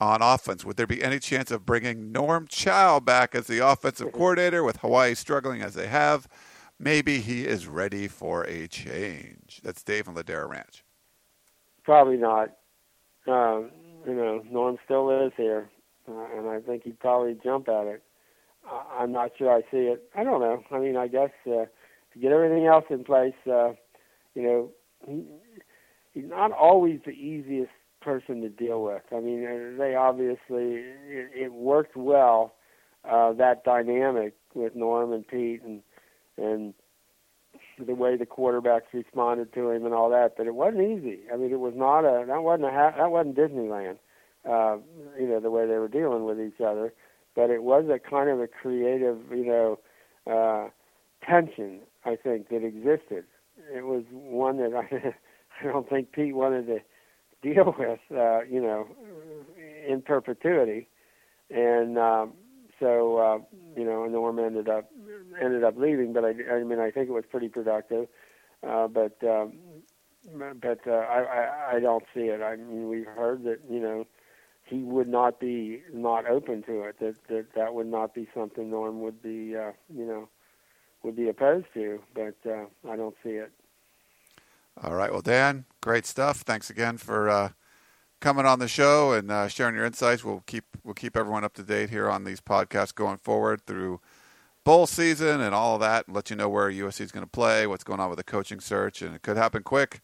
[0.00, 0.64] on offense.
[0.64, 4.78] Would there be any chance of bringing Norm Chow back as the offensive coordinator with
[4.78, 6.26] Hawaii struggling as they have?
[6.82, 9.60] Maybe he is ready for a change.
[9.62, 10.82] That's Dave in Ladera Ranch.
[11.84, 12.56] Probably not.
[13.28, 13.70] Um,
[14.04, 15.70] you know, Norm still lives here,
[16.08, 18.02] uh, and I think he'd probably jump at it.
[18.68, 20.10] Uh, I'm not sure I see it.
[20.16, 20.64] I don't know.
[20.72, 23.74] I mean, I guess uh, to get everything else in place, uh,
[24.34, 24.70] you know,
[25.06, 25.24] he,
[26.14, 27.70] he's not always the easiest
[28.00, 29.02] person to deal with.
[29.12, 32.54] I mean, uh, they obviously it, it worked well
[33.08, 35.80] uh, that dynamic with Norm and Pete and
[36.36, 36.74] and
[37.78, 40.34] the way the quarterbacks responded to him and all that.
[40.36, 41.20] But it wasn't easy.
[41.32, 43.98] I mean, it was not a that wasn't a ha- that wasn't Disneyland.
[44.48, 44.78] Uh,
[45.18, 46.92] you know the way they were dealing with each other,
[47.36, 49.78] but it was a kind of a creative, you know,
[50.30, 50.68] uh,
[51.24, 53.24] tension I think that existed.
[53.74, 55.14] It was one that I
[55.60, 56.78] I don't think Pete wanted to
[57.42, 58.88] deal with, uh, you know,
[59.88, 60.88] in perpetuity,
[61.50, 62.32] and um,
[62.82, 63.38] so uh,
[63.78, 64.90] you know, Norm ended up
[65.40, 66.12] ended up leaving.
[66.12, 68.08] But I, I mean, I think it was pretty productive.
[68.66, 69.52] Uh, but um,
[70.60, 72.42] but uh, I, I I don't see it.
[72.42, 74.06] I mean, we've heard that you know
[74.64, 76.98] he would not be not open to it.
[76.98, 80.28] That that that would not be something Norm would be uh, you know
[81.04, 82.00] would be opposed to.
[82.14, 83.52] But uh, I don't see it.
[84.82, 85.12] All right.
[85.12, 86.38] Well, Dan, great stuff.
[86.38, 87.50] Thanks again for uh,
[88.22, 90.24] coming on the show and uh, sharing your insights.
[90.24, 94.00] We'll keep we'll keep everyone up to date here on these podcasts going forward through
[94.64, 97.30] bowl season and all of that, and let you know where USC is going to
[97.30, 100.00] play, what's going on with the coaching search, and it could happen quick.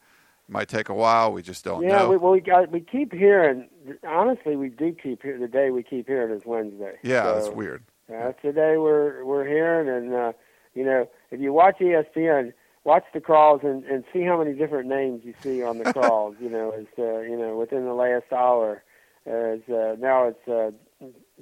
[0.49, 1.33] It might take a while.
[1.33, 2.11] We just don't yeah, know.
[2.11, 3.69] we, well, we got we keep hearing.
[4.07, 5.41] Honestly, we do keep hearing.
[5.41, 6.97] The day we keep hearing is Wednesday.
[7.03, 7.85] yeah, so, that's weird.
[8.09, 10.33] That's the day we're we're hearing, and uh,
[10.75, 12.53] you know, if you watch ESPN,
[12.89, 16.35] watch the crawls and, and see how many different names you see on the crawls.
[16.41, 18.83] you know, as uh, you know, within the last hour,
[19.27, 20.71] as uh, now it's uh,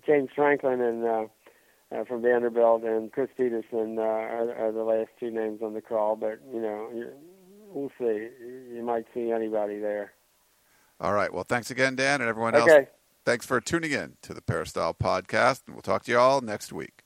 [0.05, 1.25] James Franklin and uh,
[1.95, 5.81] uh, from Vanderbilt and Chris Petersen uh, are, are the last two names on the
[5.81, 6.17] crawl.
[6.17, 7.11] But you know, you,
[7.69, 8.29] we'll see.
[8.75, 10.13] You might see anybody there.
[11.01, 11.33] All right.
[11.33, 12.77] Well, thanks again, Dan, and everyone Okay.
[12.79, 12.87] else.
[13.25, 16.73] Thanks for tuning in to the Peristyle Podcast, and we'll talk to you all next
[16.73, 17.06] week.